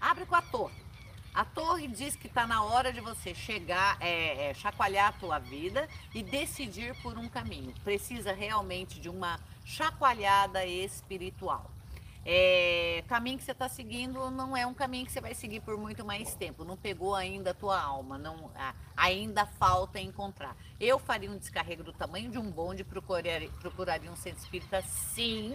Abre 0.00 0.24
com 0.24 0.34
a 0.34 0.40
torre. 0.40 0.86
A 1.34 1.44
torre 1.44 1.86
diz 1.86 2.16
que 2.16 2.28
está 2.28 2.46
na 2.46 2.64
hora 2.64 2.90
de 2.90 3.00
você 3.02 3.34
chegar, 3.34 3.98
é, 4.00 4.48
é, 4.48 4.54
chacoalhar 4.54 5.08
a 5.08 5.12
tua 5.12 5.38
vida 5.38 5.86
e 6.14 6.22
decidir 6.22 6.94
por 7.02 7.18
um 7.18 7.28
caminho. 7.28 7.74
Precisa 7.84 8.32
realmente 8.32 8.98
de 8.98 9.10
uma 9.10 9.38
chacoalhada 9.62 10.64
espiritual. 10.64 11.70
É, 12.24 13.04
caminho 13.06 13.38
que 13.38 13.44
você 13.44 13.52
está 13.52 13.68
seguindo 13.68 14.30
não 14.30 14.56
é 14.56 14.66
um 14.66 14.74
caminho 14.74 15.06
que 15.06 15.12
você 15.12 15.20
vai 15.20 15.34
seguir 15.34 15.60
por 15.60 15.76
muito 15.76 16.04
mais 16.04 16.34
tempo. 16.34 16.64
Não 16.64 16.76
pegou 16.76 17.14
ainda 17.14 17.50
a 17.50 17.54
tua 17.54 17.78
alma, 17.78 18.16
não, 18.16 18.50
ainda 18.96 19.44
falta 19.44 20.00
encontrar. 20.00 20.56
Eu 20.80 20.98
faria 20.98 21.30
um 21.30 21.36
descarrego 21.36 21.84
do 21.84 21.92
tamanho 21.92 22.30
de 22.30 22.38
um 22.38 22.50
bonde, 22.50 22.82
procuraria, 22.82 23.50
procuraria 23.60 24.10
um 24.10 24.16
centro 24.16 24.42
espírita, 24.42 24.82
sim, 24.82 25.54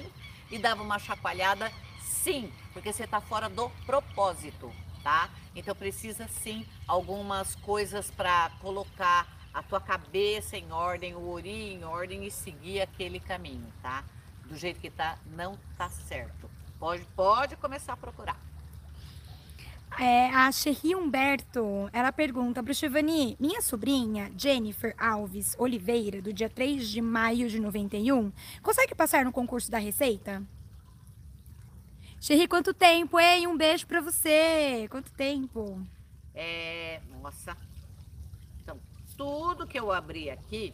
e 0.51 0.59
dava 0.59 0.83
uma 0.83 0.99
chacoalhada, 0.99 1.71
sim, 2.01 2.51
porque 2.73 2.91
você 2.91 3.05
está 3.05 3.21
fora 3.21 3.49
do 3.49 3.69
propósito, 3.85 4.71
tá? 5.01 5.29
Então 5.55 5.75
precisa 5.75 6.27
sim 6.27 6.65
algumas 6.87 7.55
coisas 7.55 8.11
para 8.11 8.51
colocar 8.61 9.27
a 9.53 9.63
tua 9.63 9.81
cabeça 9.81 10.57
em 10.57 10.71
ordem, 10.71 11.15
o 11.15 11.29
ori 11.29 11.73
em 11.73 11.83
ordem 11.83 12.25
e 12.25 12.31
seguir 12.31 12.81
aquele 12.81 13.19
caminho, 13.19 13.71
tá? 13.81 14.03
Do 14.45 14.55
jeito 14.55 14.79
que 14.79 14.89
tá, 14.89 15.17
não 15.25 15.57
tá 15.77 15.89
certo. 15.89 16.49
Pode, 16.79 17.05
pode 17.15 17.55
começar 17.55 17.93
a 17.93 17.97
procurar. 17.97 18.50
É, 19.99 20.27
a 20.29 20.51
Cherry 20.51 20.95
Humberto, 20.95 21.89
ela 21.91 22.11
pergunta 22.11 22.63
para 22.63 22.71
o 22.71 22.75
Chivani, 22.75 23.35
minha 23.39 23.61
sobrinha, 23.61 24.31
Jennifer 24.35 24.95
Alves 24.97 25.55
Oliveira, 25.59 26.21
do 26.21 26.33
dia 26.33 26.49
3 26.49 26.89
de 26.89 27.01
maio 27.01 27.49
de 27.49 27.59
91, 27.59 28.31
consegue 28.63 28.95
passar 28.95 29.25
no 29.25 29.31
concurso 29.31 29.69
da 29.69 29.77
Receita? 29.77 30.41
Cherry, 32.19 32.47
quanto 32.47 32.73
tempo, 32.73 33.19
hein? 33.19 33.47
Um 33.47 33.57
beijo 33.57 33.87
para 33.87 33.99
você. 33.99 34.87
Quanto 34.89 35.11
tempo? 35.11 35.81
É, 36.35 37.01
nossa. 37.19 37.57
Então, 38.61 38.79
tudo 39.17 39.65
que 39.65 39.79
eu 39.79 39.91
abri 39.91 40.29
aqui 40.29 40.73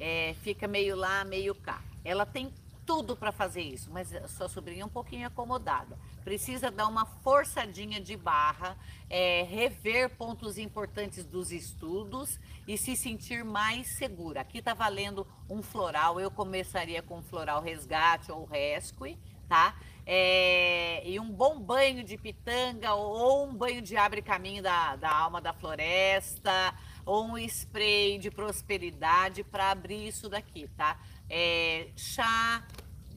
é, 0.00 0.34
fica 0.42 0.66
meio 0.66 0.96
lá, 0.96 1.24
meio 1.24 1.54
cá. 1.54 1.80
Ela 2.04 2.26
tem 2.26 2.52
tudo 2.90 3.16
para 3.16 3.30
fazer 3.30 3.62
isso, 3.62 3.88
mas 3.92 4.08
sua 4.26 4.48
sobrinha 4.48 4.82
é 4.82 4.84
um 4.84 4.88
pouquinho 4.88 5.24
acomodada. 5.24 5.96
Precisa 6.24 6.72
dar 6.72 6.88
uma 6.88 7.06
forçadinha 7.06 8.00
de 8.00 8.16
barra, 8.16 8.76
é, 9.08 9.44
rever 9.44 10.16
pontos 10.16 10.58
importantes 10.58 11.24
dos 11.24 11.52
estudos 11.52 12.40
e 12.66 12.76
se 12.76 12.96
sentir 12.96 13.44
mais 13.44 13.86
segura. 13.96 14.40
Aqui 14.40 14.60
tá 14.60 14.74
valendo 14.74 15.24
um 15.48 15.62
floral, 15.62 16.18
eu 16.18 16.32
começaria 16.32 17.00
com 17.00 17.22
floral 17.22 17.62
resgate 17.62 18.32
ou 18.32 18.44
rescue, 18.44 19.16
tá? 19.48 19.76
É, 20.04 21.08
e 21.08 21.20
um 21.20 21.30
bom 21.30 21.60
banho 21.60 22.02
de 22.02 22.16
pitanga 22.16 22.92
ou 22.94 23.46
um 23.46 23.54
banho 23.54 23.80
de 23.80 23.96
abre 23.96 24.20
caminho 24.20 24.64
da, 24.64 24.96
da 24.96 25.16
alma 25.16 25.40
da 25.40 25.52
floresta 25.52 26.74
ou 27.06 27.24
um 27.24 27.38
spray 27.38 28.18
de 28.18 28.32
prosperidade 28.32 29.44
para 29.44 29.70
abrir 29.70 30.08
isso 30.08 30.28
daqui, 30.28 30.68
tá? 30.76 30.98
É, 31.28 31.88
chá 31.96 32.66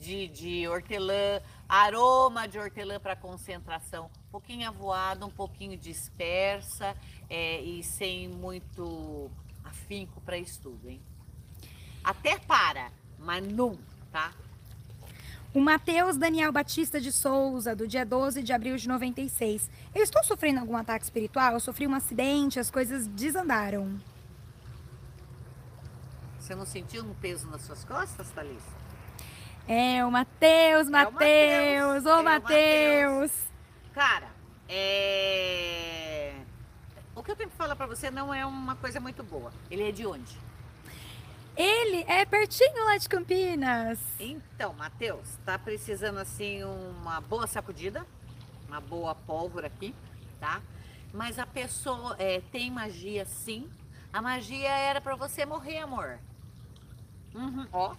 de, 0.04 0.28
de 0.28 0.68
hortelã, 0.68 1.42
aroma 1.68 2.46
de 2.46 2.60
hortelã 2.60 3.00
para 3.00 3.16
concentração, 3.16 4.10
um 4.28 4.32
pouquinho 4.32 4.68
avoado, 4.68 5.26
um 5.26 5.30
pouquinho 5.30 5.78
dispersa 5.78 6.96
é, 7.30 7.62
e 7.62 7.82
sem 7.82 8.28
muito 8.28 9.32
afinco 9.64 10.20
para 10.22 10.38
estudo, 10.38 10.90
hein? 10.90 11.02
Até 12.04 12.38
para, 12.38 12.92
mas 13.18 13.48
não, 13.48 13.80
tá? 14.12 14.34
O 15.54 15.62
Matheus 15.62 16.18
Daniel 16.18 16.52
Batista 16.52 17.00
de 17.00 17.12
Souza, 17.12 17.74
do 17.74 17.88
dia 17.88 18.06
12 18.06 18.44
de 18.44 18.52
abril 18.52 18.76
de 18.76 18.88
96. 18.88 19.70
Eu 19.96 20.04
estou 20.04 20.22
sofrendo 20.24 20.60
algum 20.60 20.76
ataque 20.76 21.06
espiritual? 21.06 21.54
Eu 21.54 21.60
sofri 21.60 21.88
um 21.88 21.94
acidente, 21.94 22.60
as 22.60 22.70
coisas 22.70 23.08
desandaram. 23.08 24.02
Você 26.40 26.56
não 26.56 26.66
sentiu 26.66 27.06
um 27.06 27.14
peso 27.14 27.48
nas 27.48 27.62
suas 27.62 27.86
costas, 27.86 28.30
Thalys? 28.32 28.83
É, 29.68 30.04
o 30.06 30.12
Matheus, 30.12 30.88
É 30.88 30.92
Matheus, 30.92 32.06
ô 32.06 32.20
é 32.20 32.22
Matheus. 32.22 33.32
Cara, 33.94 34.28
é... 34.68 36.34
o 37.16 37.24
que 37.24 37.32
eu 37.32 37.36
tenho 37.36 37.50
que 37.50 37.56
falar 37.56 37.76
para 37.76 37.88
você 37.88 38.12
não 38.12 38.34
é 38.34 38.46
uma 38.46 38.76
coisa 38.76 39.00
muito 39.00 39.24
boa. 39.24 39.54
Ele 39.72 39.88
é 39.88 39.92
de 39.92 40.06
onde? 40.06 40.38
Ele 41.56 42.04
é 42.08 42.26
pertinho 42.26 42.84
lá 42.86 42.98
de 42.98 43.08
Campinas. 43.08 44.00
Então, 44.20 44.74
Matheus, 44.74 45.38
tá 45.46 45.58
precisando 45.58 46.18
assim 46.18 46.64
uma 46.64 47.22
boa 47.22 47.46
sacudida, 47.46 48.06
uma 48.68 48.82
boa 48.82 49.14
pólvora 49.14 49.68
aqui, 49.68 49.94
tá? 50.40 50.62
Mas 51.14 51.38
a 51.38 51.46
pessoa 51.46 52.16
é, 52.18 52.42
tem 52.52 52.72
magia 52.72 53.24
sim. 53.24 53.70
A 54.12 54.22
magia 54.22 54.70
era 54.70 55.00
para 55.00 55.16
você 55.16 55.46
morrer, 55.46 55.78
amor. 55.80 56.20
Uhum, 57.36 57.68
ó. 57.72 57.96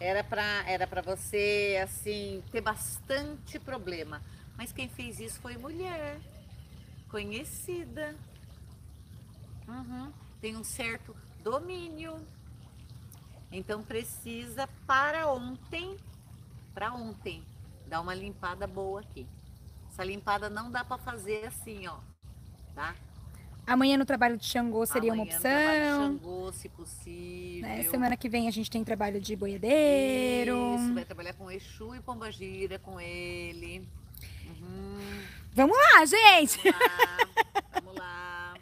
Era 0.00 0.24
pra, 0.24 0.64
era 0.66 0.86
pra 0.86 1.02
você, 1.02 1.78
assim, 1.82 2.42
ter 2.50 2.60
bastante 2.62 3.58
problema. 3.58 4.22
Mas 4.56 4.72
quem 4.72 4.88
fez 4.88 5.20
isso 5.20 5.40
foi 5.40 5.56
mulher. 5.58 6.18
Conhecida. 7.10 8.16
Uhum, 9.68 10.12
Tem 10.40 10.56
um 10.56 10.64
certo 10.64 11.14
domínio. 11.42 12.26
Então 13.52 13.82
precisa 13.82 14.68
para 14.86 15.30
ontem, 15.30 15.96
para 16.74 16.92
ontem, 16.92 17.44
dar 17.86 18.00
uma 18.00 18.14
limpada 18.14 18.66
boa 18.66 19.00
aqui. 19.00 19.26
Essa 19.90 20.04
limpada 20.04 20.48
não 20.48 20.70
dá 20.70 20.84
para 20.84 20.98
fazer 20.98 21.46
assim, 21.46 21.86
ó, 21.88 21.98
tá? 22.74 22.94
Amanhã 23.70 23.96
no 23.96 24.04
trabalho 24.04 24.36
de 24.36 24.44
Xangô 24.46 24.84
seria 24.84 25.12
uma 25.12 25.22
Amanhã 25.22 25.36
no 25.36 25.40
trabalho 25.40 25.70
de 25.70 25.86
opção. 25.86 26.18
Xangô, 26.18 26.52
se 26.52 26.68
possível. 26.70 27.68
né? 27.68 27.82
Semana 27.84 28.16
que 28.16 28.28
vem 28.28 28.48
a 28.48 28.50
gente 28.50 28.68
tem 28.68 28.82
trabalho 28.82 29.20
de 29.20 29.36
boiadeiro. 29.36 30.74
Isso, 30.74 30.92
vai 30.92 31.04
trabalhar 31.04 31.34
com 31.34 31.48
Exu 31.48 31.94
e 31.94 32.00
Pombagira 32.00 32.80
com 32.80 33.00
ele. 33.00 33.86
Uhum. 34.44 35.20
Vamos 35.52 35.76
lá, 35.76 36.04
gente! 36.04 36.58
Vamos 36.64 36.80
lá, 36.80 37.28
vamos 37.74 37.94
lá. 37.96 38.54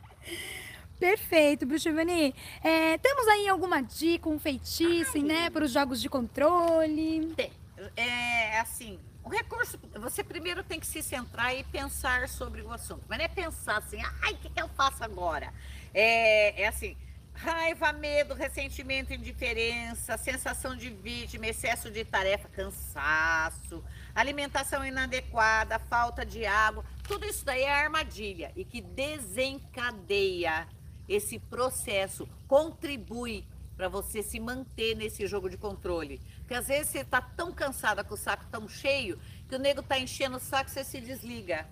Perfeito, 1.01 1.65
Bruxo 1.65 1.89
Ivani. 1.89 2.35
É, 2.63 2.99
temos 2.99 3.27
aí 3.29 3.49
alguma 3.49 3.81
dica, 3.81 4.29
um 4.29 4.39
feitiço, 4.39 5.23
né, 5.23 5.49
para 5.49 5.65
os 5.65 5.71
jogos 5.73 6.03
de 6.03 6.11
controle? 6.11 7.33
Tem. 7.35 7.51
É 7.97 8.61
assim, 8.61 8.99
o 9.29 9.31
recurso, 9.31 9.79
você 10.01 10.25
primeiro 10.25 10.65
tem 10.65 10.81
que 10.81 10.87
se 10.87 11.03
centrar 11.03 11.55
e 11.55 11.63
pensar 11.63 12.27
sobre 12.31 12.63
o 12.63 12.73
assunto. 12.73 13.05
Mas 13.07 13.19
não 13.19 13.25
é 13.27 13.29
pensar 13.29 13.77
assim, 13.77 13.99
ai, 14.23 14.33
o 14.33 14.37
que, 14.39 14.49
que 14.49 14.61
eu 14.61 14.69
faço 14.71 15.05
agora? 15.05 15.53
É, 15.93 16.63
é 16.63 16.67
assim, 16.67 16.97
raiva, 17.35 17.93
medo, 17.93 18.33
ressentimento, 18.33 19.13
indiferença, 19.13 20.17
sensação 20.17 20.75
de 20.75 20.89
vítima, 20.89 21.47
excesso 21.47 21.91
de 21.91 22.07
tarefa, 22.07 22.49
cansaço, 22.49 23.85
alimentação 24.15 24.83
inadequada, 24.83 25.79
falta 25.79 26.25
de 26.25 26.47
água. 26.47 26.83
Tudo 27.07 27.27
isso 27.27 27.45
daí 27.45 27.65
é 27.65 27.71
armadilha 27.71 28.51
e 28.57 28.65
que 28.65 28.81
desencadeia 28.81 30.67
esse 31.07 31.39
processo, 31.39 32.27
contribui 32.47 33.45
para 33.77 33.89
você 33.89 34.23
se 34.23 34.41
manter 34.41 34.97
nesse 34.97 35.27
jogo 35.27 35.49
de 35.49 35.57
controle. 35.57 36.21
Porque 36.49 36.55
às 36.55 36.69
vezes 36.69 36.89
você 36.93 37.05
tá 37.05 37.21
tão 37.21 37.53
cansada 37.53 38.03
com 38.03 38.15
o 38.15 38.17
saco 38.17 38.47
tão 38.51 38.67
cheio 38.67 39.21
que 39.51 39.55
o 39.55 39.59
nego 39.59 39.83
tá 39.83 39.99
enchendo 39.99 40.39
o 40.39 40.41
saco, 40.41 40.71
você 40.71 40.83
se 40.83 40.99
desliga. 40.99 41.69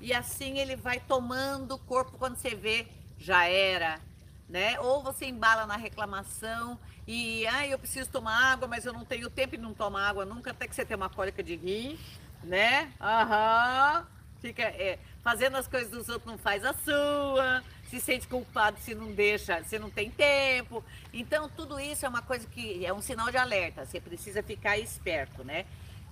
E 0.00 0.12
assim 0.12 0.58
ele 0.58 0.76
vai 0.76 1.00
tomando 1.00 1.76
o 1.76 1.78
corpo 1.78 2.18
quando 2.18 2.36
você 2.36 2.54
vê, 2.54 2.92
já 3.18 3.46
era. 3.46 4.02
né? 4.48 4.78
Ou 4.80 5.02
você 5.02 5.26
embala 5.26 5.66
na 5.66 5.76
reclamação 5.76 6.78
e, 7.06 7.46
ah, 7.46 7.66
eu 7.66 7.78
preciso 7.78 8.10
tomar 8.10 8.52
água, 8.52 8.68
mas 8.68 8.84
eu 8.84 8.92
não 8.92 9.04
tenho 9.04 9.30
tempo 9.30 9.54
e 9.54 9.58
não 9.58 9.74
toma 9.74 10.02
água 10.02 10.26
nunca, 10.26 10.50
até 10.50 10.68
que 10.68 10.74
você 10.74 10.84
tem 10.84 10.96
uma 10.96 11.10
cólica 11.10 11.42
de 11.42 11.56
rim, 11.56 11.98
né? 12.42 12.92
Aham. 13.00 14.06
Fica 14.40 14.62
é, 14.62 14.98
fazendo 15.22 15.56
as 15.56 15.66
coisas 15.66 15.90
dos 15.90 16.08
outros, 16.08 16.30
não 16.30 16.38
faz 16.38 16.64
a 16.64 16.72
sua, 16.74 17.64
se 17.88 18.00
sente 18.00 18.28
culpado 18.28 18.78
se 18.80 18.94
não 18.94 19.12
deixa, 19.12 19.62
se 19.64 19.78
não 19.78 19.90
tem 19.90 20.10
tempo. 20.10 20.84
Então, 21.12 21.48
tudo 21.48 21.80
isso 21.80 22.04
é 22.04 22.08
uma 22.08 22.22
coisa 22.22 22.46
que 22.46 22.84
é 22.84 22.92
um 22.92 23.00
sinal 23.00 23.30
de 23.30 23.36
alerta, 23.36 23.84
você 23.84 24.00
precisa 24.00 24.42
ficar 24.42 24.78
esperto, 24.78 25.42
né? 25.42 25.64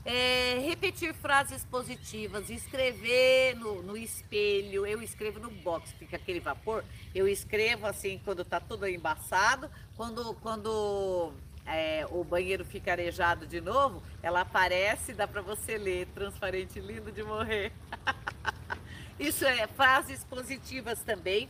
É, 0.04 0.60
repetir 0.60 1.12
frases 1.14 1.64
positivas, 1.64 2.48
escrever 2.48 3.56
no, 3.56 3.82
no, 3.82 3.96
espelho, 3.96 4.86
eu 4.86 5.02
escrevo 5.02 5.40
no 5.40 5.50
box, 5.50 5.92
fica 5.98 6.14
aquele 6.14 6.38
vapor, 6.38 6.84
eu 7.12 7.26
escrevo 7.26 7.86
assim 7.86 8.20
quando 8.24 8.44
tá 8.44 8.60
tudo 8.60 8.86
embaçado, 8.86 9.68
quando, 9.96 10.32
quando 10.34 11.32
é, 11.66 12.06
o 12.08 12.22
banheiro 12.22 12.64
fica 12.64 12.92
arejado 12.92 13.48
de 13.48 13.60
novo, 13.60 14.00
ela 14.22 14.42
aparece, 14.42 15.12
dá 15.12 15.26
para 15.26 15.42
você 15.42 15.76
ler, 15.76 16.06
transparente, 16.14 16.78
lindo 16.78 17.10
de 17.10 17.24
morrer. 17.24 17.72
Isso 19.18 19.44
é 19.44 19.66
frases 19.66 20.22
positivas 20.22 21.00
também. 21.00 21.48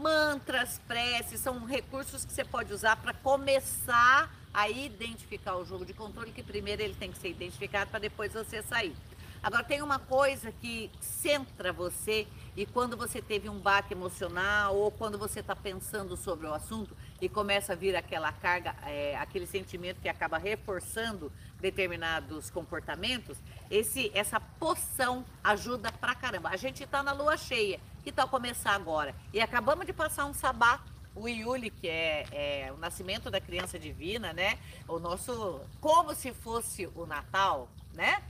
Mantras, 0.00 0.80
preces, 0.88 1.40
são 1.40 1.66
recursos 1.66 2.24
que 2.24 2.32
você 2.32 2.42
pode 2.42 2.72
usar 2.72 2.96
para 2.96 3.12
começar 3.12 4.34
a 4.52 4.66
identificar 4.66 5.56
o 5.56 5.64
jogo 5.66 5.84
de 5.84 5.92
controle, 5.92 6.32
que 6.32 6.42
primeiro 6.42 6.80
ele 6.80 6.94
tem 6.94 7.12
que 7.12 7.18
ser 7.18 7.28
identificado 7.28 7.90
para 7.90 7.98
depois 7.98 8.32
você 8.32 8.62
sair. 8.62 8.96
Agora 9.42 9.62
tem 9.62 9.82
uma 9.82 9.98
coisa 9.98 10.50
que 10.52 10.90
centra 11.00 11.70
você 11.70 12.26
e 12.56 12.64
quando 12.64 12.96
você 12.96 13.20
teve 13.20 13.50
um 13.50 13.58
baque 13.58 13.92
emocional 13.92 14.74
ou 14.74 14.90
quando 14.90 15.18
você 15.18 15.40
está 15.40 15.54
pensando 15.54 16.16
sobre 16.16 16.46
o 16.46 16.54
assunto 16.54 16.96
e 17.20 17.28
começa 17.28 17.74
a 17.74 17.76
vir 17.76 17.94
aquela 17.94 18.32
carga, 18.32 18.74
é, 18.86 19.16
aquele 19.16 19.46
sentimento 19.46 20.00
que 20.00 20.08
acaba 20.08 20.38
reforçando 20.38 21.30
determinados 21.60 22.48
comportamentos, 22.48 23.36
esse, 23.70 24.10
essa 24.14 24.40
poção 24.40 25.26
ajuda 25.44 25.92
pra 25.92 26.14
caramba. 26.14 26.48
A 26.48 26.56
gente 26.56 26.84
está 26.84 27.02
na 27.02 27.12
lua 27.12 27.36
cheia, 27.36 27.78
que 28.02 28.12
tal 28.12 28.28
começar 28.28 28.72
agora? 28.72 29.14
E 29.32 29.40
acabamos 29.40 29.86
de 29.86 29.92
passar 29.92 30.26
um 30.26 30.34
sabá 30.34 30.82
o 31.14 31.28
Iuli, 31.28 31.70
que 31.70 31.88
é, 31.88 32.26
é, 32.32 32.72
o 32.72 32.76
nascimento 32.76 33.30
da 33.30 33.40
criança 33.40 33.78
divina, 33.78 34.32
né? 34.32 34.58
O 34.88 34.98
nosso, 34.98 35.60
como 35.80 36.14
se 36.14 36.32
fosse 36.32 36.86
o 36.94 37.04
Natal, 37.04 37.68
né? 37.94 38.22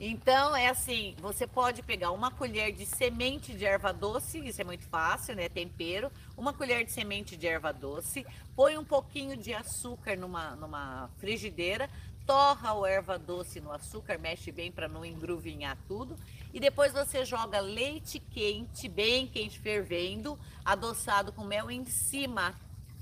Então 0.00 0.56
é 0.56 0.68
assim, 0.68 1.14
você 1.20 1.46
pode 1.46 1.80
pegar 1.82 2.10
uma 2.10 2.30
colher 2.30 2.72
de 2.72 2.84
semente 2.84 3.54
de 3.54 3.64
erva 3.64 3.92
doce, 3.92 4.38
isso 4.40 4.60
é 4.60 4.64
muito 4.64 4.84
fácil, 4.88 5.36
né? 5.36 5.48
Tempero, 5.48 6.10
uma 6.36 6.52
colher 6.52 6.84
de 6.84 6.90
semente 6.90 7.36
de 7.36 7.46
erva 7.46 7.72
doce, 7.72 8.26
põe 8.56 8.76
um 8.76 8.84
pouquinho 8.84 9.36
de 9.36 9.54
açúcar 9.54 10.16
numa, 10.16 10.56
numa 10.56 11.08
frigideira, 11.18 11.88
torra 12.26 12.74
o 12.74 12.84
erva 12.84 13.18
doce 13.18 13.60
no 13.60 13.70
açúcar, 13.70 14.18
mexe 14.18 14.50
bem 14.50 14.72
para 14.72 14.88
não 14.88 15.04
engruvinhar 15.04 15.78
tudo. 15.86 16.16
E 16.54 16.60
depois 16.60 16.92
você 16.92 17.24
joga 17.24 17.58
leite 17.58 18.20
quente, 18.20 18.88
bem 18.88 19.26
quente, 19.26 19.58
fervendo, 19.58 20.38
adoçado 20.64 21.32
com 21.32 21.42
mel 21.42 21.68
em 21.68 21.84
cima 21.84 22.54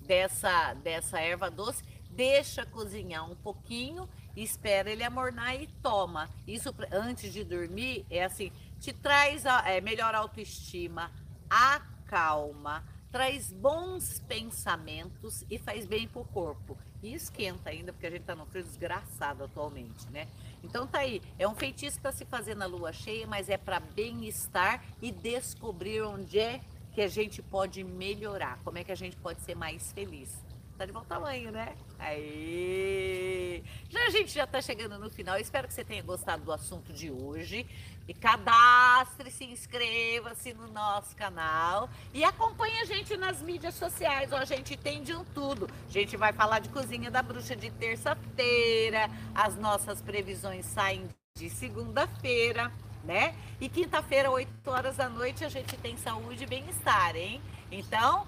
dessa, 0.07 0.73
dessa 0.73 1.21
erva 1.21 1.51
doce. 1.51 1.85
Deixa 2.09 2.65
cozinhar 2.65 3.31
um 3.31 3.37
pouquinho, 3.37 4.09
espera 4.35 4.91
ele 4.91 5.05
amornar 5.05 5.55
e 5.55 5.67
toma. 5.83 6.31
Isso 6.49 6.75
antes 6.91 7.31
de 7.31 7.45
dormir 7.45 8.07
é 8.09 8.25
assim, 8.25 8.51
te 8.81 8.91
traz 8.91 9.45
é, 9.45 9.83
melhor 9.83 10.15
autoestima, 10.15 11.12
acalma, 11.51 12.83
traz 13.11 13.53
bons 13.53 14.19
pensamentos 14.21 15.45
e 15.51 15.59
faz 15.59 15.85
bem 15.85 16.09
pro 16.09 16.25
corpo. 16.25 16.79
E 17.03 17.12
esquenta 17.12 17.69
ainda, 17.69 17.93
porque 17.93 18.07
a 18.07 18.11
gente 18.11 18.23
tá 18.25 18.35
num 18.35 18.47
frio 18.47 18.65
desgraçado 18.65 19.45
atualmente, 19.45 20.09
né? 20.11 20.27
Então 20.62 20.87
tá 20.87 21.01
aí, 21.01 21.20
é 21.38 21.46
um 21.46 21.55
feitiço 21.55 22.01
para 22.01 22.12
se 22.12 22.25
fazer 22.25 22.55
na 22.55 22.66
lua 22.66 22.92
cheia, 22.92 23.27
mas 23.27 23.48
é 23.48 23.57
para 23.57 23.81
bem-estar 23.81 24.83
e 25.01 25.11
descobrir 25.11 26.03
onde 26.03 26.38
é 26.38 26.61
que 26.92 27.01
a 27.01 27.09
gente 27.09 27.42
pode 27.42 27.83
melhorar, 27.83 28.59
como 28.62 28.79
é 28.79 28.85
que 28.85 28.92
a 28.92 28.96
gente 28.96 29.16
pode 29.16 29.40
ser 29.40 29.57
mais 29.57 29.92
feliz. 29.92 30.52
Tá 30.83 30.87
de 30.87 30.92
bom 30.92 31.05
tamanho, 31.05 31.53
né? 31.53 31.77
Aí. 31.97 33.62
Já 33.88 34.05
a 34.05 34.11
gente 34.11 34.35
já 34.35 34.45
tá 34.49 34.61
chegando 34.61 34.99
no 34.99 35.09
final. 35.09 35.38
espero 35.38 35.68
que 35.68 35.75
você 35.75 35.85
tenha 35.85 36.03
gostado 36.03 36.42
do 36.42 36.51
assunto 36.51 36.92
de 36.92 37.09
hoje. 37.09 37.64
E 38.09 38.12
cadastre, 38.12 39.31
se 39.31 39.45
inscreva-se 39.45 40.53
no 40.53 40.66
nosso 40.66 41.14
canal 41.14 41.88
e 42.12 42.25
acompanhe 42.25 42.81
a 42.81 42.85
gente 42.85 43.16
nas 43.16 43.40
mídias 43.40 43.77
sociais. 43.77 44.33
a 44.33 44.45
gente 44.45 44.77
tem 44.77 45.05
de 45.05 45.14
um 45.14 45.25
tudo. 45.27 45.71
A 45.88 45.92
gente 45.92 46.16
vai 46.16 46.33
falar 46.33 46.59
de 46.59 46.68
cozinha 46.68 47.12
da 47.12 47.23
bruxa 47.23 47.55
de 47.55 47.71
terça-feira. 47.71 49.09
As 49.33 49.55
nossas 49.55 50.03
previsões 50.03 50.66
saem 50.66 51.09
de 51.38 51.49
segunda-feira, 51.49 52.73
né? 53.05 53.37
E 53.61 53.68
quinta-feira, 53.68 54.33
8 54.33 54.68
horas 54.68 54.97
da 54.97 55.09
noite, 55.09 55.45
a 55.45 55.49
gente 55.49 55.77
tem 55.77 55.97
saúde 55.97 56.42
e 56.42 56.47
bem-estar, 56.49 57.14
hein? 57.14 57.40
Então, 57.71 58.27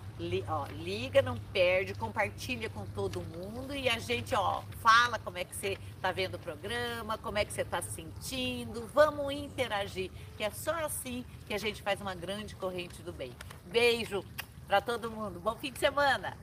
ó, 0.48 0.66
liga, 0.72 1.20
não 1.20 1.37
perde, 1.53 1.94
compartilha 1.94 2.68
com 2.70 2.87
todo 2.87 3.20
mundo 3.20 3.74
e 3.74 3.88
a 3.88 3.98
gente, 3.98 4.35
ó, 4.35 4.62
fala 4.81 5.18
como 5.18 5.38
é 5.38 5.44
que 5.44 5.55
você 5.55 5.79
tá 6.00 6.12
vendo 6.12 6.35
o 6.35 6.38
programa, 6.38 7.18
como 7.18 7.38
é 7.38 7.44
que 7.44 7.53
você 7.53 7.64
tá 7.64 7.83
se 7.83 7.90
sentindo, 7.90 8.88
vamos 8.94 9.33
interagir, 9.33 10.11
que 10.37 10.44
é 10.44 10.50
só 10.50 10.72
assim 10.85 11.24
que 11.46 11.55
a 11.55 11.59
gente 11.59 11.83
faz 11.83 12.00
uma 12.00 12.14
grande 12.14 12.55
corrente 12.55 13.03
do 13.03 13.12
bem. 13.12 13.33
Beijo 13.66 14.24
para 14.66 14.81
todo 14.81 15.11
mundo, 15.11 15.40
bom 15.40 15.57
fim 15.57 15.72
de 15.72 15.79
semana! 15.79 16.37